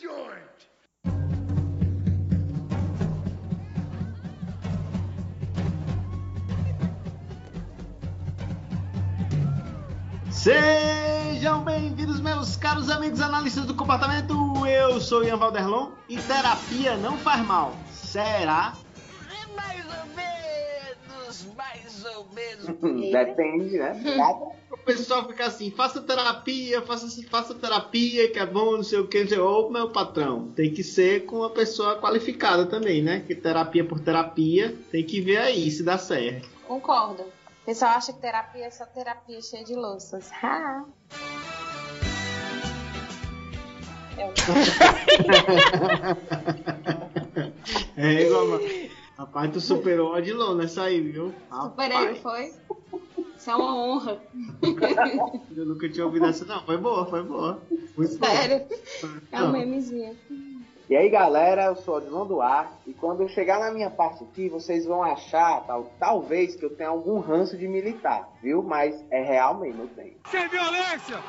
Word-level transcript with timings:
joint! 0.00 0.54
Sejam 10.30 11.64
bem-vindos, 11.64 12.20
meus 12.20 12.56
caros 12.56 12.90
amigos 12.90 13.20
analistas 13.20 13.64
do 13.64 13.74
comportamento. 13.74 14.34
Eu 14.66 15.00
sou 15.00 15.24
Ian 15.24 15.36
Valderlon 15.36 15.90
e 16.08 16.18
terapia 16.18 16.96
não 16.96 17.16
faz 17.18 17.44
mal. 17.44 17.74
Será? 17.90 18.74
Ou 22.28 22.34
menos. 22.34 22.66
Depende, 23.12 23.78
né? 23.78 23.92
O 24.70 24.76
pessoal 24.84 25.26
fica 25.28 25.46
assim, 25.46 25.70
faça 25.70 26.00
terapia, 26.02 26.82
faça, 26.82 27.06
faça 27.30 27.54
terapia, 27.54 28.30
que 28.30 28.40
é 28.40 28.44
bom, 28.44 28.72
não 28.72 28.82
sei 28.82 28.98
o 28.98 29.06
que, 29.06 29.20
não 29.20 29.28
sei 29.28 29.38
Ô, 29.38 29.70
meu 29.70 29.90
patrão, 29.90 30.48
tem 30.48 30.74
que 30.74 30.82
ser 30.82 31.24
com 31.26 31.36
uma 31.36 31.50
pessoa 31.50 32.00
qualificada 32.00 32.66
também, 32.66 33.00
né? 33.00 33.20
Que 33.24 33.36
terapia 33.36 33.84
por 33.84 34.00
terapia, 34.00 34.76
tem 34.90 35.04
que 35.04 35.20
ver 35.20 35.38
aí 35.38 35.70
se 35.70 35.84
dá 35.84 35.96
certo. 35.96 36.48
Concordo. 36.66 37.22
O 37.22 37.64
pessoal 37.64 37.92
acha 37.92 38.12
que 38.12 38.20
terapia 38.20 38.66
é 38.66 38.70
só 38.70 38.84
terapia 38.84 39.40
cheia 39.40 39.64
de 39.64 39.74
louças. 39.74 40.30
Ha! 40.42 40.84
É 47.96 48.22
igual, 48.22 48.46
mano. 48.48 48.64
Rapaz, 49.16 49.52
tu 49.52 49.60
superou 49.60 50.10
o 50.10 50.16
Odilon 50.16 50.54
nessa 50.54 50.84
aí, 50.84 51.00
viu? 51.00 51.32
Superei, 51.50 52.14
foi? 52.16 52.52
Isso 53.36 53.50
é 53.50 53.54
uma 53.54 53.76
honra. 53.76 54.20
eu 55.56 55.66
nunca 55.66 55.88
tinha 55.88 56.04
ouvido 56.04 56.26
essa, 56.26 56.44
não. 56.44 56.64
Foi 56.64 56.76
boa, 56.76 57.06
foi 57.06 57.22
boa. 57.22 57.60
Muito 57.96 58.18
boa. 58.18 58.32
Sério. 58.32 58.66
É 59.30 59.42
um 59.42 59.52
memezinho. 59.52 60.16
E 60.88 60.96
aí, 60.96 61.08
galera, 61.08 61.66
eu 61.66 61.76
sou 61.76 61.94
o 61.94 61.96
Odilon 61.98 62.26
Duarte. 62.26 62.72
E 62.86 62.92
quando 62.92 63.22
eu 63.22 63.28
chegar 63.28 63.60
na 63.60 63.70
minha 63.70 63.88
parte 63.88 64.24
aqui, 64.24 64.48
vocês 64.48 64.84
vão 64.84 65.02
achar, 65.02 65.64
tal, 65.66 65.92
talvez, 65.98 66.56
que 66.56 66.64
eu 66.64 66.74
tenha 66.74 66.88
algum 66.88 67.20
ranço 67.20 67.56
de 67.56 67.68
militar, 67.68 68.28
viu? 68.42 68.62
Mas 68.62 69.02
é 69.10 69.22
real 69.22 69.58
mesmo, 69.58 69.82
eu 69.82 69.88
tenho. 69.88 70.14
Sem 70.30 70.48
violência! 70.48 71.22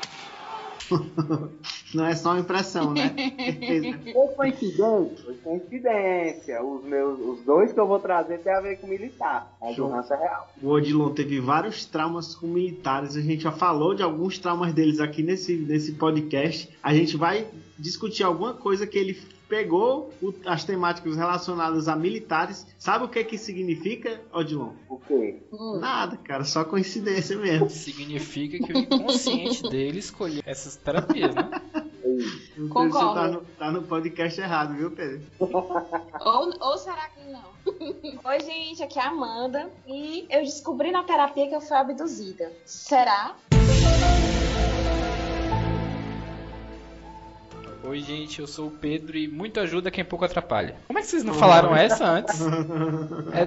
Não 1.94 2.06
é 2.06 2.14
só 2.14 2.30
uma 2.30 2.40
impressão, 2.40 2.92
né? 2.92 3.14
Foi 4.12 4.28
coincidência? 4.34 5.24
Foi 5.24 5.34
coincidência. 5.36 6.62
Os, 6.62 6.84
meus, 6.84 7.18
os 7.20 7.44
dois 7.44 7.72
que 7.72 7.80
eu 7.80 7.86
vou 7.86 7.98
trazer 7.98 8.38
tem 8.38 8.52
a 8.52 8.60
ver 8.60 8.76
com 8.78 8.86
militar. 8.86 9.56
O 9.60 9.86
ranço 9.88 10.12
é 10.14 10.16
real. 10.16 10.52
O 10.62 10.68
Odilon 10.68 11.10
teve 11.10 11.40
vários 11.40 11.84
traumas 11.84 12.34
com 12.34 12.46
militares. 12.46 13.16
A 13.16 13.20
gente 13.20 13.42
já 13.42 13.52
falou 13.52 13.94
de 13.94 14.02
alguns 14.02 14.38
traumas 14.38 14.72
deles 14.72 15.00
aqui 15.00 15.22
nesse, 15.22 15.56
nesse 15.56 15.92
podcast. 15.92 16.68
A 16.82 16.94
gente 16.94 17.16
vai 17.16 17.46
discutir 17.78 18.22
alguma 18.22 18.54
coisa 18.54 18.86
que 18.86 18.98
ele 18.98 19.14
pegou 19.48 20.12
o- 20.22 20.34
as 20.44 20.64
temáticas 20.64 21.16
relacionadas 21.16 21.88
a 21.88 21.96
militares. 21.96 22.66
Sabe 22.78 23.04
o 23.04 23.08
que 23.08 23.22
que 23.24 23.38
significa, 23.38 24.20
Odilon? 24.32 24.72
O 24.88 24.98
quê? 24.98 25.42
Hum. 25.52 25.78
Nada, 25.80 26.16
cara, 26.16 26.44
só 26.44 26.64
coincidência 26.64 27.36
mesmo. 27.38 27.70
Significa 27.70 28.58
que 28.64 28.72
o 28.72 28.78
inconsciente 28.78 29.62
dele 29.68 29.98
escolheu 29.98 30.42
essas 30.44 30.76
terapias, 30.76 31.34
né? 31.34 31.50
Então 32.56 32.68
Concordo. 32.68 32.92
Você 32.98 33.14
tá 33.14 33.28
no, 33.28 33.40
tá 33.58 33.70
no 33.72 33.82
podcast 33.82 34.40
errado, 34.40 34.74
viu, 34.74 34.90
Pedro? 34.90 35.20
Ou, 35.40 36.52
ou 36.60 36.78
será 36.78 37.08
que 37.10 37.20
não? 37.30 37.44
Oi, 38.24 38.40
gente, 38.40 38.82
aqui 38.82 38.98
é 38.98 39.02
a 39.02 39.08
Amanda. 39.08 39.70
E 39.86 40.26
eu 40.30 40.40
descobri 40.42 40.90
na 40.90 41.04
terapia 41.04 41.46
que 41.48 41.54
eu 41.54 41.60
fui 41.60 41.76
abduzida. 41.76 42.50
Será? 42.64 43.34
Oi, 47.88 48.00
gente, 48.00 48.40
eu 48.40 48.46
sou 48.46 48.66
o 48.66 48.70
Pedro 48.70 49.16
e 49.16 49.28
muito 49.28 49.60
ajuda 49.60 49.90
quem 49.90 50.04
pouco 50.04 50.24
atrapalha. 50.24 50.76
Como 50.88 50.98
é 50.98 51.02
que 51.02 51.08
vocês 51.08 51.22
não 51.22 51.34
falaram 51.34 51.74
essa 51.74 52.04
antes? 52.04 52.40
É, 53.32 53.46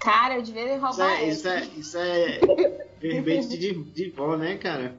Cara, 0.00 0.36
eu 0.36 0.42
devia 0.42 0.76
Isso 0.76 0.86
roubar 0.86 1.10
é, 1.20 1.28
isso 1.28 1.48
essa. 1.48 1.58
é, 1.58 1.68
isso 1.76 1.98
é 1.98 2.40
verbete 3.00 3.58
de, 3.58 3.74
de 3.74 4.10
vó, 4.10 4.36
né, 4.36 4.56
cara? 4.56 4.94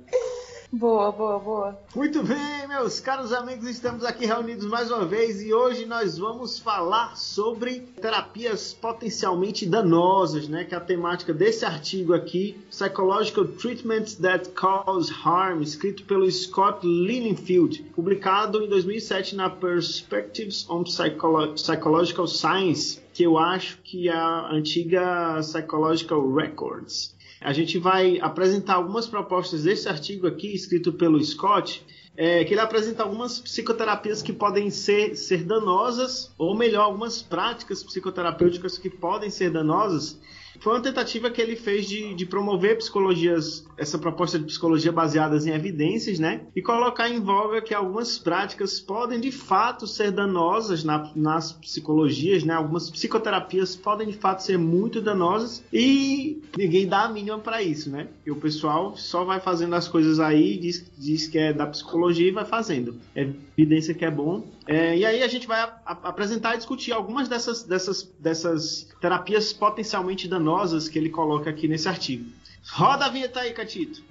Boa, 0.78 1.12
boa, 1.12 1.40
boa. 1.40 1.80
Muito 1.96 2.22
bem, 2.22 2.68
meus 2.68 3.00
caros 3.00 3.34
amigos, 3.34 3.66
estamos 3.68 4.04
aqui 4.06 4.28
reunidos 4.28 4.64
mais 4.66 4.92
uma 4.92 5.06
vez 5.06 5.42
e 5.42 5.52
hoje 5.52 5.88
nós 5.88 6.20
vamos 6.20 6.60
falar 6.60 7.16
sobre 7.18 7.80
terapias 8.00 8.74
potencialmente 8.74 9.66
danosas, 9.66 10.48
né? 10.48 10.66
Que 10.66 10.76
é 10.76 10.78
a 10.78 10.82
temática 10.82 11.34
desse 11.34 11.66
artigo 11.66 12.14
aqui, 12.14 12.60
Psychological 12.70 13.46
Treatments 13.46 14.16
That 14.16 14.50
Cause 14.50 15.12
Harm, 15.24 15.64
escrito 15.64 16.04
pelo 16.04 16.30
Scott 16.32 16.86
Lilienfield, 16.86 17.82
publicado 17.96 18.62
em 18.62 18.70
2007 18.70 19.36
na 19.36 19.50
Perspectives 19.50 20.70
on 20.70 20.84
Psycholo- 20.84 21.54
Psychological 21.56 22.28
Science, 22.28 23.02
que 23.14 23.24
eu 23.24 23.40
acho 23.40 23.80
que 23.84 24.10
é 24.10 24.14
a 24.14 24.52
antiga 24.52 25.40
Psychological 25.42 26.32
Records. 26.36 27.17
A 27.42 27.54
gente 27.54 27.78
vai 27.78 28.20
apresentar 28.20 28.76
algumas 28.76 29.08
propostas 29.08 29.64
desse 29.64 29.88
artigo 29.88 30.28
aqui, 30.28 30.54
escrito 30.54 30.92
pelo 30.94 31.24
Scott, 31.24 31.86
é, 32.16 32.44
que 32.44 32.54
ele 32.54 32.62
apresenta 32.62 33.04
algumas 33.04 33.40
psicoterapias 33.40 34.24
que 34.24 34.34
podem 34.34 34.72
ser, 34.72 35.16
ser 35.16 35.44
danosas, 35.44 36.34
ou 36.38 36.56
melhor, 36.58 36.86
algumas 36.86 37.22
práticas 37.22 37.84
psicoterapêuticas 37.84 38.78
que 38.78 38.90
podem 38.90 39.30
ser 39.30 39.52
danosas. 39.52 40.20
Foi 40.60 40.74
uma 40.74 40.82
tentativa 40.82 41.30
que 41.30 41.42
ele 41.42 41.56
fez 41.56 41.88
de, 41.88 42.14
de 42.14 42.26
promover 42.26 42.78
psicologias, 42.78 43.66
essa 43.78 43.98
proposta 43.98 44.38
de 44.40 44.46
psicologia 44.46 44.92
baseadas 44.92 45.46
em 45.46 45.52
evidências, 45.52 46.20
né? 46.20 46.42
E 46.56 46.62
colocar 46.62 47.10
em 47.10 47.20
voga 47.20 47.62
que 47.62 47.74
algumas 47.74 48.18
práticas 48.18 48.80
podem 48.80 49.20
de 49.20 49.32
fato 49.32 49.86
ser 49.88 50.12
danosas 50.12 50.84
na- 50.84 51.12
nas 51.16 51.52
psicologias, 51.54 52.44
né? 52.44 52.54
Algumas 52.54 52.90
psicoterapias 52.90 53.76
podem 53.76 54.08
de 54.08 54.18
fato 54.18 54.44
ser 54.44 54.58
muito 54.58 55.02
danosas 55.02 55.64
e 55.72 56.42
ninguém 56.58 56.88
dá 56.88 57.04
a 57.06 57.10
mínima 57.10 57.40
para 57.40 57.62
isso, 57.62 57.90
né? 57.90 58.08
E 58.26 58.32
o 58.32 58.36
pessoal 58.36 58.96
só 58.98 59.24
vai 59.24 59.40
fazendo 59.40 59.76
as 59.76 59.88
coisas 59.88 60.20
aí, 60.20 60.58
diz, 60.58 60.90
diz 60.98 61.28
que 61.28 61.38
é 61.38 61.54
da 61.54 61.66
psicologia 61.68 62.28
e 62.28 62.32
vai 62.32 62.46
fazendo. 62.46 62.96
É 63.16 63.30
evidência 63.58 63.94
que 63.94 64.06
é 64.06 64.12
bom. 64.12 64.44
É, 64.68 64.98
e 64.98 65.06
aí 65.06 65.24
a 65.24 65.28
gente 65.28 65.48
vai 65.48 65.62
a- 65.62 65.80
a- 65.86 66.10
apresentar 66.10 66.54
e 66.56 66.58
discutir 66.58 66.92
algumas 66.92 67.28
dessas, 67.30 67.64
dessas, 67.64 68.04
dessas 68.20 68.90
terapias 69.00 69.54
potencialmente 69.54 70.28
danosas 70.28 70.90
que 70.90 71.00
ele 71.00 71.10
coloca 71.10 71.50
aqui 71.50 71.68
nesse 71.68 71.88
artigo. 71.88 72.30
Roda 72.70 73.06
a 73.06 73.10
vinheta 73.10 73.40
aí, 73.40 73.54
Catito. 73.54 74.04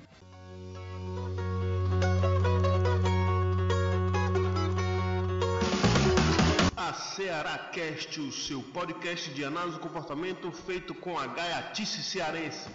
A 6.76 6.92
Ceará 6.92 7.58
Cast, 7.72 8.20
o 8.20 8.30
seu 8.32 8.62
podcast 8.62 9.30
de 9.30 9.44
análise 9.44 9.76
do 9.76 9.80
comportamento 9.80 10.50
feito 10.52 10.94
com 10.94 11.18
a 11.18 11.26
gaiatice 11.26 12.02
cearense. 12.02 12.68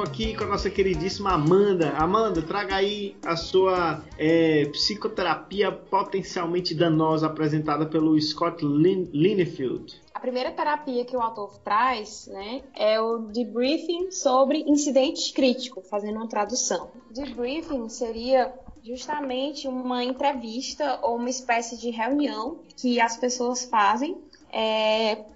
Bate-papo 0.00 0.02
aqui 0.02 0.34
com 0.34 0.44
a 0.44 0.46
nossa 0.46 0.70
queridíssima 0.70 1.32
Amanda. 1.32 1.90
Amanda, 1.90 2.42
traga 2.42 2.76
aí 2.76 3.16
a 3.24 3.36
sua 3.36 4.02
é, 4.18 4.64
psicoterapia 4.66 5.70
potencialmente 5.70 6.74
danosa 6.74 7.26
apresentada 7.26 7.86
pelo 7.86 8.18
Scott 8.20 8.64
Lin 8.64 9.08
Linefield. 9.12 10.00
A 10.14 10.20
primeira 10.20 10.50
terapia 10.50 11.04
que 11.04 11.16
o 11.16 11.20
autor 11.20 11.58
traz 11.60 12.26
né, 12.26 12.62
é 12.74 13.00
o 13.00 13.18
debriefing 13.18 14.10
sobre 14.10 14.58
incidente 14.66 15.32
crítico, 15.32 15.82
fazendo 15.82 16.16
uma 16.16 16.28
tradução. 16.28 16.90
Debriefing 17.10 17.88
seria 17.88 18.52
justamente 18.82 19.68
uma 19.68 20.02
entrevista 20.02 21.00
ou 21.02 21.16
uma 21.16 21.30
espécie 21.30 21.78
de 21.78 21.90
reunião 21.90 22.60
que 22.76 23.00
as 23.00 23.16
pessoas 23.16 23.64
fazem 23.64 24.16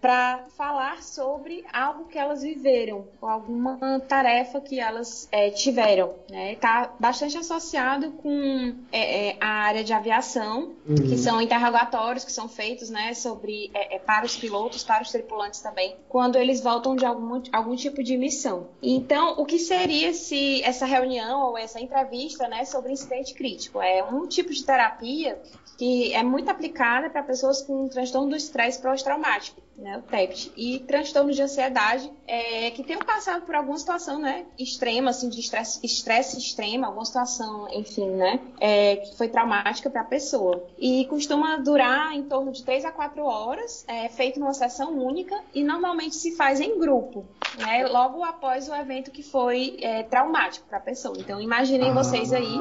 para 0.01 0.45
falar 0.57 1.03
sobre 1.03 1.65
algo 1.73 2.05
que 2.07 2.19
elas 2.19 2.43
viveram, 2.43 3.07
ou 3.21 3.29
alguma 3.29 4.01
tarefa 4.09 4.61
que 4.61 4.81
elas 4.81 5.29
é, 5.31 5.51
tiveram. 5.51 6.15
Está 6.31 6.93
bastante 6.99 7.37
associado 7.37 8.13
com 8.13 8.75
é, 8.93 9.31
é, 9.31 9.37
a 9.41 9.49
área 9.49 9.85
de 9.85 9.93
aviação, 9.93 10.73
que 10.87 11.17
são 11.17 11.41
interrogatórios 11.41 12.25
que 12.25 12.33
são 12.33 12.49
feitos 12.49 12.91
né, 12.91 13.15
sobre, 13.15 13.71
é, 13.75 13.97
é, 13.97 13.99
para 13.99 14.25
os 14.25 14.37
pilotos, 14.37 14.83
para 14.85 15.03
os 15.03 15.11
tripulantes 15.11 15.61
também, 15.61 15.97
quando 16.09 16.37
eles 16.37 16.63
voltam 16.63 16.97
de 16.97 17.05
algum, 17.05 17.43
algum 17.53 17.77
tipo 17.77 18.03
de 18.03 18.17
missão. 18.17 18.69
Então, 18.83 19.35
o 19.39 19.45
que 19.45 19.59
seria 19.59 20.13
se 20.13 20.63
essa 20.63 20.87
reunião 20.87 21.49
ou 21.49 21.59
essa 21.59 21.81
entrevista 21.81 22.49
né, 22.49 22.65
sobre 22.65 22.93
incidente 22.93 23.35
crítico? 23.35 23.81
É 23.81 24.03
um 24.05 24.27
tipo 24.27 24.53
de 24.53 24.65
terapia 24.65 25.41
que 25.77 26.13
é 26.13 26.23
muito 26.23 26.49
aplicada 26.49 27.11
para 27.11 27.23
pessoas 27.23 27.63
com 27.63 27.89
transtorno 27.89 28.31
do 28.31 28.37
estresse 28.37 28.81
pós-traumático, 29.05 29.62
né, 29.77 29.99
o 29.99 30.03
TEPT, 30.03 30.53
e 30.56 30.79
transtorno 30.81 31.31
de 31.31 31.43
ansiedade, 31.43 32.11
é, 32.27 32.71
que 32.71 32.83
tenham 32.83 33.03
passado 33.03 33.45
por 33.45 33.55
alguma 33.55 33.77
situação, 33.77 34.19
né, 34.19 34.47
extrema, 34.59 35.11
assim, 35.11 35.29
de 35.29 35.41
estresse, 35.41 35.81
estresse 35.85 36.39
extremo, 36.39 36.87
alguma 36.87 37.05
situação, 37.05 37.69
enfim, 37.71 38.09
né, 38.11 38.41
é, 38.59 38.97
que 38.97 39.17
foi 39.17 39.29
traumática 39.29 39.91
para 39.91 40.01
a 40.01 40.05
pessoa. 40.05 40.65
E 40.79 41.05
costuma 41.06 41.56
durar 41.59 42.15
em 42.15 42.23
torno 42.23 42.51
de 42.51 42.65
3 42.65 42.85
a 42.85 42.93
4 42.93 43.23
horas, 43.25 43.85
é, 43.87 44.09
feito 44.09 44.41
numa 44.41 44.55
sessão 44.55 44.97
única, 44.99 45.39
e 45.53 45.62
normalmente 45.62 46.17
se 46.17 46.35
faz 46.37 46.61
em 46.61 46.79
grupo, 46.79 47.25
né, 47.59 47.87
logo 47.87 48.25
após 48.25 48.69
o 48.69 48.75
evento 48.75 49.11
que 49.11 49.23
foi 49.23 49.77
é, 49.81 50.03
traumático 50.05 50.67
para 50.67 50.79
a 50.79 50.83
pessoa. 50.83 51.15
Então, 51.19 51.41
imaginem 51.41 51.93
vocês 51.93 52.33
aí 52.33 52.59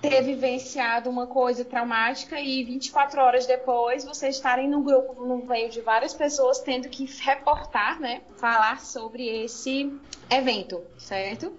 ter 0.00 0.22
vivenciado 0.22 1.10
uma 1.10 1.26
coisa 1.26 1.64
traumática 1.64 2.40
e 2.40 2.62
24 2.64 3.20
horas 3.20 3.46
depois 3.46 4.04
vocês 4.04 4.36
estarem 4.36 4.68
num 4.68 4.82
grupo 4.82 5.24
no 5.24 5.44
meio 5.44 5.70
de 5.70 5.80
várias 5.80 6.14
pessoas 6.14 6.60
tendo 6.60 6.88
que 6.88 7.04
reportar, 7.20 8.00
né, 8.00 8.22
falar 8.36 8.80
sobre 8.80 9.26
esse 9.44 9.92
evento, 10.30 10.82
certo? 10.96 11.52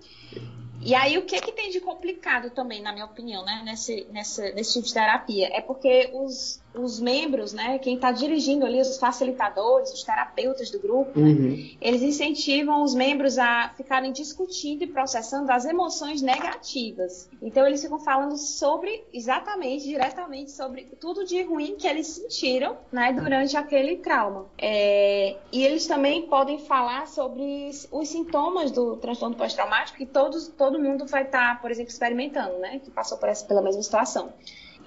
E 0.81 0.95
aí 0.95 1.17
o 1.17 1.25
que 1.25 1.41
que 1.41 1.51
tem 1.51 1.69
de 1.69 1.81
complicado 1.81 2.51
também, 2.51 2.81
na 2.81 2.93
minha 2.93 3.05
opinião, 3.05 3.43
né, 3.43 3.61
nesse, 3.65 4.07
nessa, 4.11 4.49
nesse 4.51 4.73
tipo 4.73 4.87
de 4.87 4.93
terapia, 4.93 5.49
é 5.51 5.59
porque 5.59 6.09
os, 6.13 6.61
os 6.73 6.99
membros, 6.99 7.53
né, 7.53 7.79
quem 7.79 7.95
está 7.95 8.11
dirigindo 8.11 8.65
ali, 8.65 8.79
os 8.79 8.97
facilitadores, 8.97 9.91
os 9.91 10.03
terapeutas 10.03 10.69
do 10.69 10.79
grupo, 10.79 11.19
né, 11.19 11.29
uhum. 11.29 11.77
eles 11.81 12.01
incentivam 12.01 12.83
os 12.83 12.93
membros 12.93 13.37
a 13.37 13.73
ficarem 13.75 14.11
discutindo 14.11 14.83
e 14.83 14.87
processando 14.87 15.51
as 15.51 15.65
emoções 15.65 16.21
negativas. 16.21 17.29
Então 17.41 17.65
eles 17.65 17.81
ficam 17.81 17.99
falando 17.99 18.37
sobre, 18.37 19.03
exatamente, 19.13 19.85
diretamente 19.85 20.51
sobre 20.51 20.83
tudo 20.99 21.25
de 21.25 21.41
ruim 21.41 21.75
que 21.75 21.87
eles 21.87 22.07
sentiram, 22.07 22.77
né, 22.91 23.13
durante 23.13 23.57
aquele 23.57 23.97
trauma. 23.97 24.45
É, 24.57 25.37
e 25.51 25.65
eles 25.65 25.87
também 25.87 26.23
podem 26.23 26.59
falar 26.59 27.07
sobre 27.07 27.69
os 27.91 28.09
sintomas 28.09 28.71
do 28.71 28.95
transtorno 28.97 29.35
pós-traumático 29.35 29.97
que 29.97 30.05
todos, 30.05 30.47
todo 30.49 30.79
mundo 30.79 31.05
vai 31.05 31.23
estar, 31.23 31.61
por 31.61 31.71
exemplo, 31.71 31.91
experimentando, 31.91 32.57
né, 32.59 32.79
que 32.83 32.91
passou 32.91 33.17
por 33.17 33.27
essa, 33.27 33.45
pela 33.45 33.61
mesma 33.61 33.81
situação. 33.81 34.31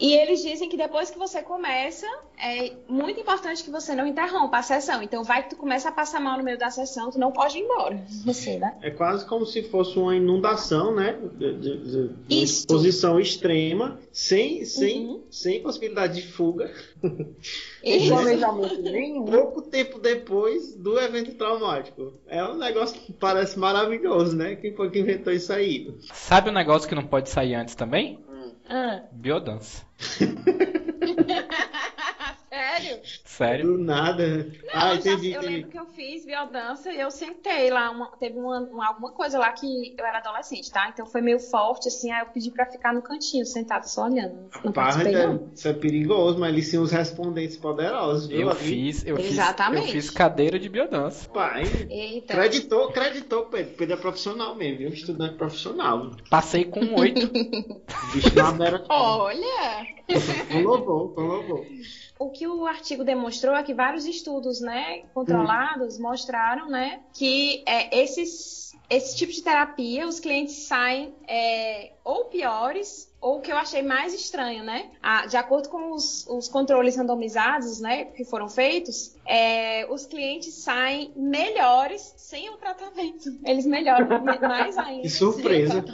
E 0.01 0.15
eles 0.15 0.43
dizem 0.43 0.69
que 0.69 0.77
depois 0.77 1.11
que 1.11 1.19
você 1.19 1.43
começa, 1.43 2.07
é 2.37 2.73
muito 2.89 3.21
importante 3.21 3.63
que 3.63 3.71
você 3.71 3.95
não 3.95 4.07
interrompa 4.07 4.59
a 4.59 4.63
sessão. 4.63 5.01
Então, 5.03 5.23
vai 5.23 5.45
que 5.45 5.51
tu 5.51 5.57
começa 5.57 5.91
a 5.91 5.93
passar 5.93 6.19
mal 6.19 6.37
no 6.39 6.43
meio 6.43 6.59
da 6.59 6.71
sessão, 6.71 7.11
tu 7.11 7.19
não 7.21 7.31
pode 7.31 7.59
ir 7.59 7.61
embora. 7.63 8.03
Você, 8.25 8.59
né? 8.59 8.75
É 8.83 8.91
quase 8.91 9.25
como 9.27 9.47
se 9.47 9.63
fosse 9.65 9.99
uma 9.99 10.17
inundação, 10.17 10.95
né? 10.95 11.17
De, 11.35 11.55
de- 11.55 11.77
de- 11.79 11.91
de 11.91 11.99
uma 11.99 12.17
Isso. 12.29 12.61
exposição 12.63 13.21
extrema, 13.21 13.99
sem, 14.11 14.65
sem, 14.65 15.07
Uhum. 15.07 15.23
sem 15.31 15.63
possibilidade 15.63 16.15
de 16.21 16.27
fuga. 16.33 16.73
E- 17.85 18.09
planejamento 18.09 18.83
nenhum. 18.83 19.25
Pouco 19.27 19.63
tempo 19.63 19.99
depois 20.01 20.75
do 20.75 20.99
evento 20.99 21.35
traumático. 21.35 22.15
É 22.27 22.43
um 22.45 22.57
negócio 22.57 22.99
que 23.01 23.13
parece 23.13 23.59
maravilhoso, 23.59 24.37
né? 24.37 24.57
Quem 24.57 24.75
foi 24.75 24.91
que 24.91 24.99
inventou 24.99 25.33
isso 25.33 25.53
aí? 25.53 25.95
Sabe 26.13 26.51
um 26.51 26.55
negócio 26.55 26.89
que 26.89 26.95
não 26.95 27.05
pode 27.07 27.29
sair 27.29 27.55
antes 27.55 27.75
também? 27.75 28.19
Ah, 28.69 29.03
Biodança. 29.11 29.85
sério? 32.63 33.01
Sério. 33.25 33.67
Do 33.67 33.79
nada. 33.79 34.47
ah, 34.73 34.95
eu, 34.95 35.01
já- 35.01 35.13
entendi. 35.13 35.33
eu 35.33 35.41
entendi. 35.41 35.55
lembro 35.55 35.71
que 35.71 35.79
eu 35.79 35.87
fiz 35.87 36.25
biodança 36.25 36.93
e 36.93 37.01
eu 37.01 37.11
sentei 37.11 37.71
lá, 37.71 37.91
uma- 37.91 38.09
teve 38.19 38.39
uma, 38.39 38.61
uma- 38.61 38.87
alguma 38.89 39.11
coisa 39.13 39.39
lá 39.39 39.53
que 39.53 39.95
eu 39.99 40.05
era 40.07 40.19
adolescente, 40.19 40.71
tá? 40.71 40.89
Então 40.89 41.05
foi 41.07 41.21
meio 41.21 41.39
forte, 41.39 41.89
assim, 41.89 42.11
aí 42.11 42.21
eu 42.23 42.27
pedi 42.27 42.51
pra 42.51 42.67
ficar 42.67 42.93
no 42.93 43.03
cantinho, 43.03 43.45
sentado, 43.45 43.85
só 43.89 44.05
olhando. 44.05 44.35
Não 44.35 44.49
Rapaz, 44.73 44.97
participei, 44.97 45.15
é- 45.15 45.27
não. 45.27 45.51
isso 45.55 45.69
é 45.69 45.73
perigoso, 45.73 46.39
mas 46.39 46.53
eles 46.53 46.71
tinham 46.71 46.83
os 46.85 46.91
respondentes 46.93 47.57
poderosos, 47.57 48.27
viu? 48.29 48.43
Eu 48.43 48.51
ali? 48.51 48.59
fiz, 48.59 49.07
eu 49.07 49.17
fiz, 49.17 49.27
eu 49.27 49.33
Exatamente. 49.33 49.93
fiz 49.93 50.11
cadeira 50.11 50.59
de 50.59 50.69
biodança. 50.69 51.29
Pai, 51.31 51.65
Eita. 51.91 52.35
creditou, 52.35 52.89
creditou, 52.93 53.47
Pedro. 53.47 53.75
Pedro 53.77 53.95
é 53.95 53.99
profissional 54.01 54.55
mesmo, 54.55 54.79
viu? 54.79 54.89
Estudante 54.89 55.37
profissional. 55.37 56.11
Passei 56.31 56.65
com 56.65 56.95
oito. 57.01 57.29
Bicho 58.13 58.35
na. 58.37 58.53
Olha! 58.89 59.87
Colocou, 60.53 61.09
colocou. 61.11 61.67
O 62.23 62.31
que 62.31 62.47
o 62.47 62.67
artigo 62.67 63.03
demonstrou 63.03 63.53
é 63.57 63.65
que 63.65 63.75
vários 63.75 64.05
estudos, 64.05 64.61
né, 64.61 65.01
controlados 65.13 65.99
mostraram, 65.99 66.69
né, 66.69 67.01
que 67.13 67.61
é, 67.67 68.01
esses, 68.01 68.72
esse 68.97 69.17
tipo 69.17 69.33
de 69.33 69.43
terapia, 69.43 70.07
os 70.07 70.21
clientes 70.21 70.55
saem 70.67 71.15
é, 71.29 71.93
ou 72.05 72.27
piores 72.27 73.11
ou 73.21 73.37
o 73.39 73.41
que 73.41 73.53
eu 73.53 73.57
achei 73.57 73.83
mais 73.83 74.13
estranho, 74.13 74.65
né? 74.65 74.91
Ah, 75.01 75.27
de 75.27 75.37
acordo 75.37 75.69
com 75.69 75.93
os, 75.93 76.27
os 76.29 76.49
controles 76.49 76.97
randomizados, 76.97 77.79
né, 77.81 78.07
que 78.07 78.25
foram 78.25 78.49
feitos, 78.49 79.15
é, 79.25 79.87
os 79.89 80.05
clientes 80.07 80.55
saem 80.55 81.13
melhores 81.15 82.13
sem 82.17 82.51
o 82.51 82.57
tratamento. 82.57 83.31
Eles 83.47 83.65
melhoram 83.65 84.09
me- 84.25 84.39
mais 84.41 84.77
ainda. 84.77 85.03
Que 85.03 85.09
surpresa. 85.09 85.85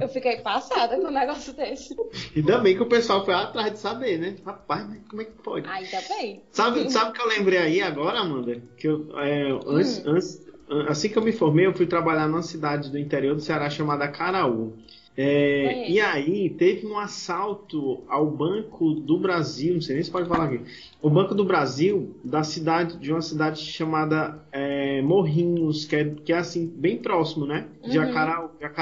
Eu 0.00 0.08
fiquei 0.08 0.38
passada 0.38 0.96
com 0.96 1.08
um 1.08 1.10
negócio 1.10 1.52
desse. 1.52 1.94
Ainda 2.34 2.56
bem 2.58 2.74
que 2.74 2.82
o 2.82 2.88
pessoal 2.88 3.22
foi 3.24 3.34
atrás 3.34 3.72
de 3.72 3.78
saber, 3.78 4.18
né? 4.18 4.36
Rapaz, 4.46 4.88
mas 4.88 5.06
como 5.08 5.20
é 5.20 5.24
que 5.26 5.32
pode? 5.32 5.68
Ainda 5.68 6.00
bem. 6.08 6.42
Sabe, 6.50 6.90
sabe 6.90 7.10
o 7.10 7.12
que 7.12 7.20
eu 7.20 7.28
lembrei 7.28 7.58
aí 7.58 7.82
agora, 7.82 8.20
Amanda? 8.20 8.62
Que 8.78 8.88
eu, 8.88 9.06
é, 9.18 9.50
antes, 9.66 9.98
Hum. 9.98 10.02
antes- 10.12 10.40
assim 10.88 11.08
que 11.08 11.18
eu 11.18 11.22
me 11.22 11.32
formei, 11.32 11.66
eu 11.66 11.74
fui 11.74 11.86
trabalhar 11.86 12.28
numa 12.28 12.42
cidade 12.42 12.90
do 12.90 12.98
interior 12.98 13.34
do 13.34 13.42
Ceará 13.42 13.68
chamada 13.70 14.08
Caraú. 14.08 14.76
É, 15.16 15.64
Conheço. 15.64 15.92
e 15.92 16.00
aí 16.00 16.50
teve 16.50 16.86
um 16.86 16.98
assalto 16.98 18.02
ao 18.08 18.30
Banco 18.30 18.94
do 18.94 19.18
Brasil, 19.18 19.74
não 19.74 19.80
sei 19.80 19.96
nem 19.96 20.04
se 20.04 20.10
pode 20.10 20.28
falar 20.28 20.44
aqui. 20.44 20.60
O 21.02 21.10
Banco 21.10 21.34
do 21.34 21.44
Brasil, 21.44 22.14
da 22.24 22.42
cidade, 22.42 22.96
de 22.96 23.12
uma 23.12 23.20
cidade 23.20 23.60
chamada 23.60 24.40
é, 24.50 25.02
Morrinhos, 25.02 25.84
que 25.84 25.96
é, 25.96 26.04
que 26.04 26.32
é 26.32 26.38
assim, 26.38 26.66
bem 26.66 26.96
próximo, 26.96 27.44
né? 27.44 27.66
De 27.82 27.98
Uhum. 27.98 28.04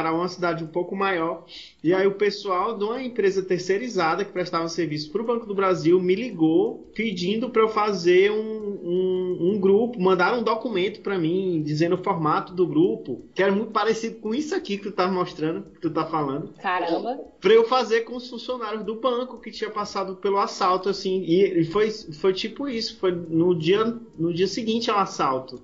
É 0.00 0.10
uma 0.10 0.28
cidade 0.28 0.62
um 0.62 0.66
pouco 0.66 0.94
maior. 0.94 1.44
E 1.82 1.94
aí 1.94 2.06
o 2.06 2.12
pessoal 2.12 2.76
de 2.76 2.84
uma 2.84 3.02
empresa 3.02 3.42
terceirizada 3.42 4.24
que 4.24 4.32
prestava 4.32 4.68
serviço 4.68 5.10
para 5.10 5.22
o 5.22 5.24
Banco 5.24 5.46
do 5.46 5.54
Brasil 5.54 6.00
me 6.00 6.14
ligou 6.14 6.90
pedindo 6.94 7.48
para 7.48 7.62
eu 7.62 7.68
fazer 7.68 8.30
um, 8.30 8.36
um, 8.36 9.38
um 9.40 9.58
grupo, 9.58 10.00
mandaram 10.00 10.40
um 10.40 10.42
documento 10.42 11.00
para 11.00 11.18
mim 11.18 11.62
dizendo 11.64 11.94
o 11.94 12.02
formato 12.02 12.52
do 12.52 12.66
grupo, 12.66 13.22
que 13.34 13.42
era 13.42 13.52
muito 13.52 13.70
parecido 13.70 14.16
com 14.16 14.34
isso 14.34 14.54
aqui 14.54 14.76
que 14.76 14.84
tu 14.84 14.92
tá 14.92 15.08
mostrando, 15.08 15.62
que 15.62 15.80
tu 15.80 15.90
tá 15.90 16.04
falando, 16.04 16.19
Caramba. 16.60 17.18
para 17.40 17.52
eu 17.52 17.64
fazer 17.66 18.02
com 18.02 18.16
os 18.16 18.28
funcionários 18.28 18.84
do 18.84 18.96
banco 18.96 19.40
que 19.40 19.50
tinha 19.50 19.70
passado 19.70 20.16
pelo 20.16 20.38
assalto 20.38 20.88
assim. 20.88 21.22
E, 21.22 21.60
e 21.60 21.64
foi, 21.64 21.90
foi 21.90 22.32
tipo 22.32 22.68
isso, 22.68 22.98
foi 22.98 23.12
no 23.12 23.54
dia 23.54 23.84
no 24.18 24.32
dia 24.32 24.46
seguinte 24.46 24.90
ao 24.90 24.98
assalto. 24.98 25.62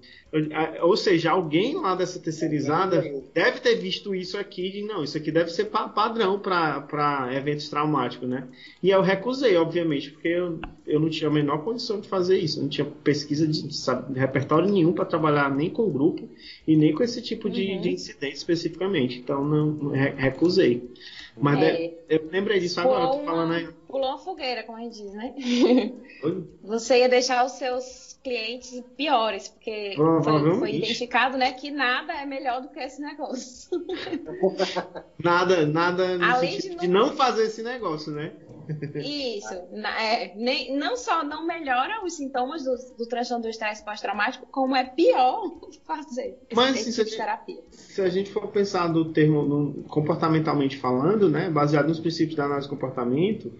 Ou 0.82 0.96
seja, 0.96 1.30
alguém 1.30 1.74
lá 1.76 1.94
dessa 1.94 2.18
terceirizada 2.18 3.00
deve 3.32 3.60
ter 3.60 3.76
visto 3.76 4.14
isso 4.14 4.36
aqui 4.36 4.80
e 4.80 4.82
não, 4.82 5.02
isso 5.04 5.16
aqui 5.16 5.30
deve 5.30 5.50
ser 5.50 5.66
pa- 5.66 5.88
padrão 5.88 6.38
para 6.38 7.28
eventos 7.32 7.68
traumáticos, 7.68 8.28
né? 8.28 8.46
E 8.82 8.90
eu 8.90 9.00
recusei, 9.02 9.56
obviamente, 9.56 10.10
porque 10.10 10.28
eu, 10.28 10.58
eu 10.86 11.00
não 11.00 11.08
tinha 11.08 11.30
a 11.30 11.32
menor 11.32 11.64
condição 11.64 12.00
de 12.00 12.08
fazer 12.08 12.38
isso, 12.38 12.60
não 12.60 12.68
tinha 12.68 12.84
pesquisa 12.84 13.46
de, 13.46 13.74
sabe, 13.74 14.12
de 14.12 14.18
repertório 14.18 14.68
nenhum 14.70 14.92
para 14.92 15.04
trabalhar 15.04 15.48
nem 15.54 15.70
com 15.70 15.88
grupo 15.90 16.28
e 16.66 16.76
nem 16.76 16.92
com 16.92 17.02
esse 17.02 17.22
tipo 17.22 17.48
de, 17.48 17.62
Uhum. 17.72 17.80
de 17.80 17.90
incidente 17.92 18.36
especificamente, 18.36 19.18
então 19.18 19.44
não, 19.44 19.66
não 19.70 19.90
re- 19.92 20.14
recusei. 20.16 20.90
Mas 21.38 21.60
É. 21.62 21.94
eu 22.08 22.28
lembrei 22.32 22.58
disso 22.60 22.80
agora, 22.80 23.08
tô 23.08 23.24
falando 23.24 23.52
aí. 23.52 23.68
pulou 23.86 24.08
uma 24.08 24.18
fogueira, 24.18 24.62
como 24.64 24.78
a 24.78 24.80
gente 24.82 25.02
diz, 25.02 25.12
né? 25.12 25.34
Você 26.62 26.98
ia 26.98 27.08
deixar 27.08 27.44
os 27.44 27.52
seus 27.52 28.05
clientes 28.26 28.82
piores, 28.96 29.46
porque 29.48 29.94
foi, 29.96 30.58
foi 30.58 30.74
identificado, 30.74 31.36
né, 31.36 31.52
que 31.52 31.70
nada 31.70 32.12
é 32.12 32.24
melhor 32.24 32.60
do 32.60 32.68
que 32.68 32.80
esse 32.80 33.00
negócio. 33.00 33.68
Nada, 35.22 35.64
nada 35.66 36.18
no 36.18 36.24
Além 36.24 36.58
de 36.58 36.68
de 36.76 36.88
não- 36.88 37.06
não 37.08 37.16
fazer 37.16 37.44
esse 37.44 37.62
negócio, 37.62 38.10
né? 38.12 38.32
Isso. 39.02 39.54
É, 39.98 40.32
nem, 40.34 40.76
não 40.76 40.96
só 40.96 41.22
não 41.22 41.46
melhora 41.46 42.04
os 42.04 42.14
sintomas 42.16 42.64
do, 42.64 42.74
do 42.98 43.06
transtorno 43.06 43.42
do 43.44 43.48
estresse 43.48 43.84
pós-traumático, 43.84 44.46
como 44.50 44.74
é 44.74 44.84
pior 44.84 45.40
fazer 45.86 46.36
esse, 46.42 46.54
Mas, 46.54 46.70
assim, 46.80 46.90
tipo 46.90 47.04
de 47.04 47.10
você- 47.10 47.16
terapia. 47.16 47.60
Se 47.70 48.02
a 48.02 48.08
gente 48.08 48.30
for 48.30 48.48
pensar 48.48 48.88
do 48.88 49.12
termo 49.12 49.42
no- 49.42 49.84
comportamentalmente 49.84 50.76
falando, 50.76 51.28
né, 51.28 51.48
baseado 51.48 51.86
nos 51.88 52.00
princípios 52.00 52.36
da 52.36 52.44
análise 52.44 52.66
de 52.68 52.74
comportamento, 52.74 53.52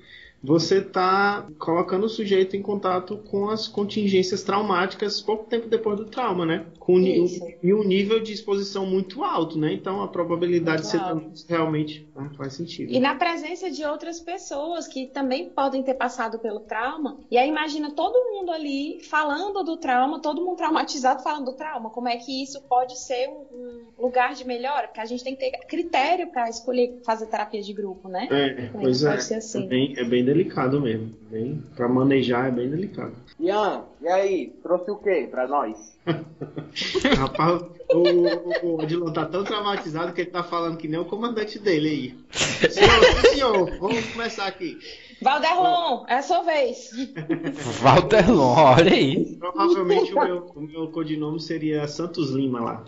você 0.43 0.79
está 0.79 1.47
colocando 1.59 2.05
o 2.05 2.09
sujeito 2.09 2.57
em 2.57 2.63
contato 2.63 3.17
com 3.19 3.49
as 3.49 3.67
contingências 3.67 4.43
traumáticas 4.43 5.21
pouco 5.21 5.45
tempo 5.45 5.69
depois 5.69 5.97
do 5.97 6.05
trauma, 6.05 6.47
né? 6.47 6.67
Com 6.79 6.99
Isso. 7.01 7.45
e 7.63 7.75
um 7.75 7.83
nível 7.83 8.21
de 8.21 8.33
exposição 8.33 8.87
muito 8.87 9.25
alto, 9.25 9.59
né? 9.59 9.73
Então 9.73 10.03
a 10.03 10.09
probabilidade 10.09 10.83
de 10.83 10.89
Muito 10.99 11.39
ser 11.39 11.49
alto. 11.49 11.49
realmente 11.49 12.09
ah, 12.17 12.31
faz 12.37 12.55
sentido. 12.55 12.93
E 12.93 13.01
na 13.01 13.15
presença 13.15 13.71
de 13.71 13.85
outras 13.85 14.21
pessoas 14.21 14.87
que 14.87 15.07
também 15.07 15.51
podem 15.51 15.83
ter 15.83 15.95
passado 15.95 16.39
pelo 16.39 16.61
trauma. 16.61 17.19
E 17.31 17.37
aí 17.37 17.49
imagina 17.49 17.91
todo 17.91 18.15
mundo 18.33 18.53
ali 18.53 19.01
falando 19.03 19.65
do 19.65 19.77
trauma, 19.77 20.21
todo 20.21 20.45
mundo 20.45 20.57
traumatizado 20.57 21.23
falando 21.23 21.47
do 21.47 21.53
trauma. 21.55 21.91
Como 21.91 22.09
é 22.09 22.17
que 22.17 22.43
isso 22.43 22.63
pode 22.63 22.99
ser 22.99 23.29
um, 23.29 23.87
um 23.96 23.96
lugar 23.99 24.35
de 24.35 24.47
melhora? 24.47 24.89
Porque 24.89 25.01
a 25.01 25.05
gente 25.05 25.25
tem 25.25 25.35
que 25.35 25.51
ter 25.51 25.67
critério 25.67 26.29
para 26.29 26.49
escolher 26.49 27.01
fazer 27.05 27.27
terapia 27.27 27.63
de 27.63 27.73
grupo, 27.73 28.09
né? 28.09 28.29
É, 28.31 28.69
Como 28.69 28.85
pois 28.85 29.01
que 29.01 29.07
é. 29.07 29.11
pode 29.11 29.25
ser 29.25 29.35
assim? 29.37 29.65
É 29.65 29.67
bem, 29.67 29.95
é 29.97 30.05
bem 30.05 30.25
delicado 30.25 30.81
mesmo. 30.81 31.15
Bem, 31.31 31.63
para 31.75 31.89
manejar 31.89 32.49
é 32.49 32.51
bem 32.51 32.69
delicado. 32.69 33.15
Ian, 33.41 33.85
e 34.01 34.09
aí? 34.09 34.55
Trouxe 34.63 34.91
o 34.91 34.97
quê 34.97 35.29
pra 35.31 35.47
nós? 35.47 35.97
Rapaz, 37.19 37.63
o, 37.93 37.99
o, 37.99 38.67
o 38.67 38.83
Odilon 38.83 39.13
tá 39.13 39.27
tão 39.27 39.45
traumatizado 39.45 40.13
que 40.13 40.23
ele 40.23 40.31
tá 40.31 40.43
falando 40.43 40.77
que 40.77 40.89
nem 40.89 41.01
o 41.01 41.05
comandante 41.05 41.59
dele 41.59 41.89
aí. 41.89 42.71
Senhor, 42.71 43.27
senhor, 43.33 43.79
vamos 43.79 44.07
começar 44.13 44.47
aqui. 44.47 44.79
Valderlon, 45.21 46.05
é 46.09 46.17
a 46.17 46.23
sua 46.23 46.43
vez. 46.43 46.91
Valderlon, 47.81 48.55
olha 48.55 48.93
aí. 48.93 49.37
Provavelmente 49.37 50.13
o 50.13 50.25
meu, 50.25 50.47
o 50.55 50.61
meu 50.61 50.89
codinome 50.89 51.41
seria 51.41 51.89
Santos 51.89 52.31
Lima 52.31 52.61
lá. 52.61 52.85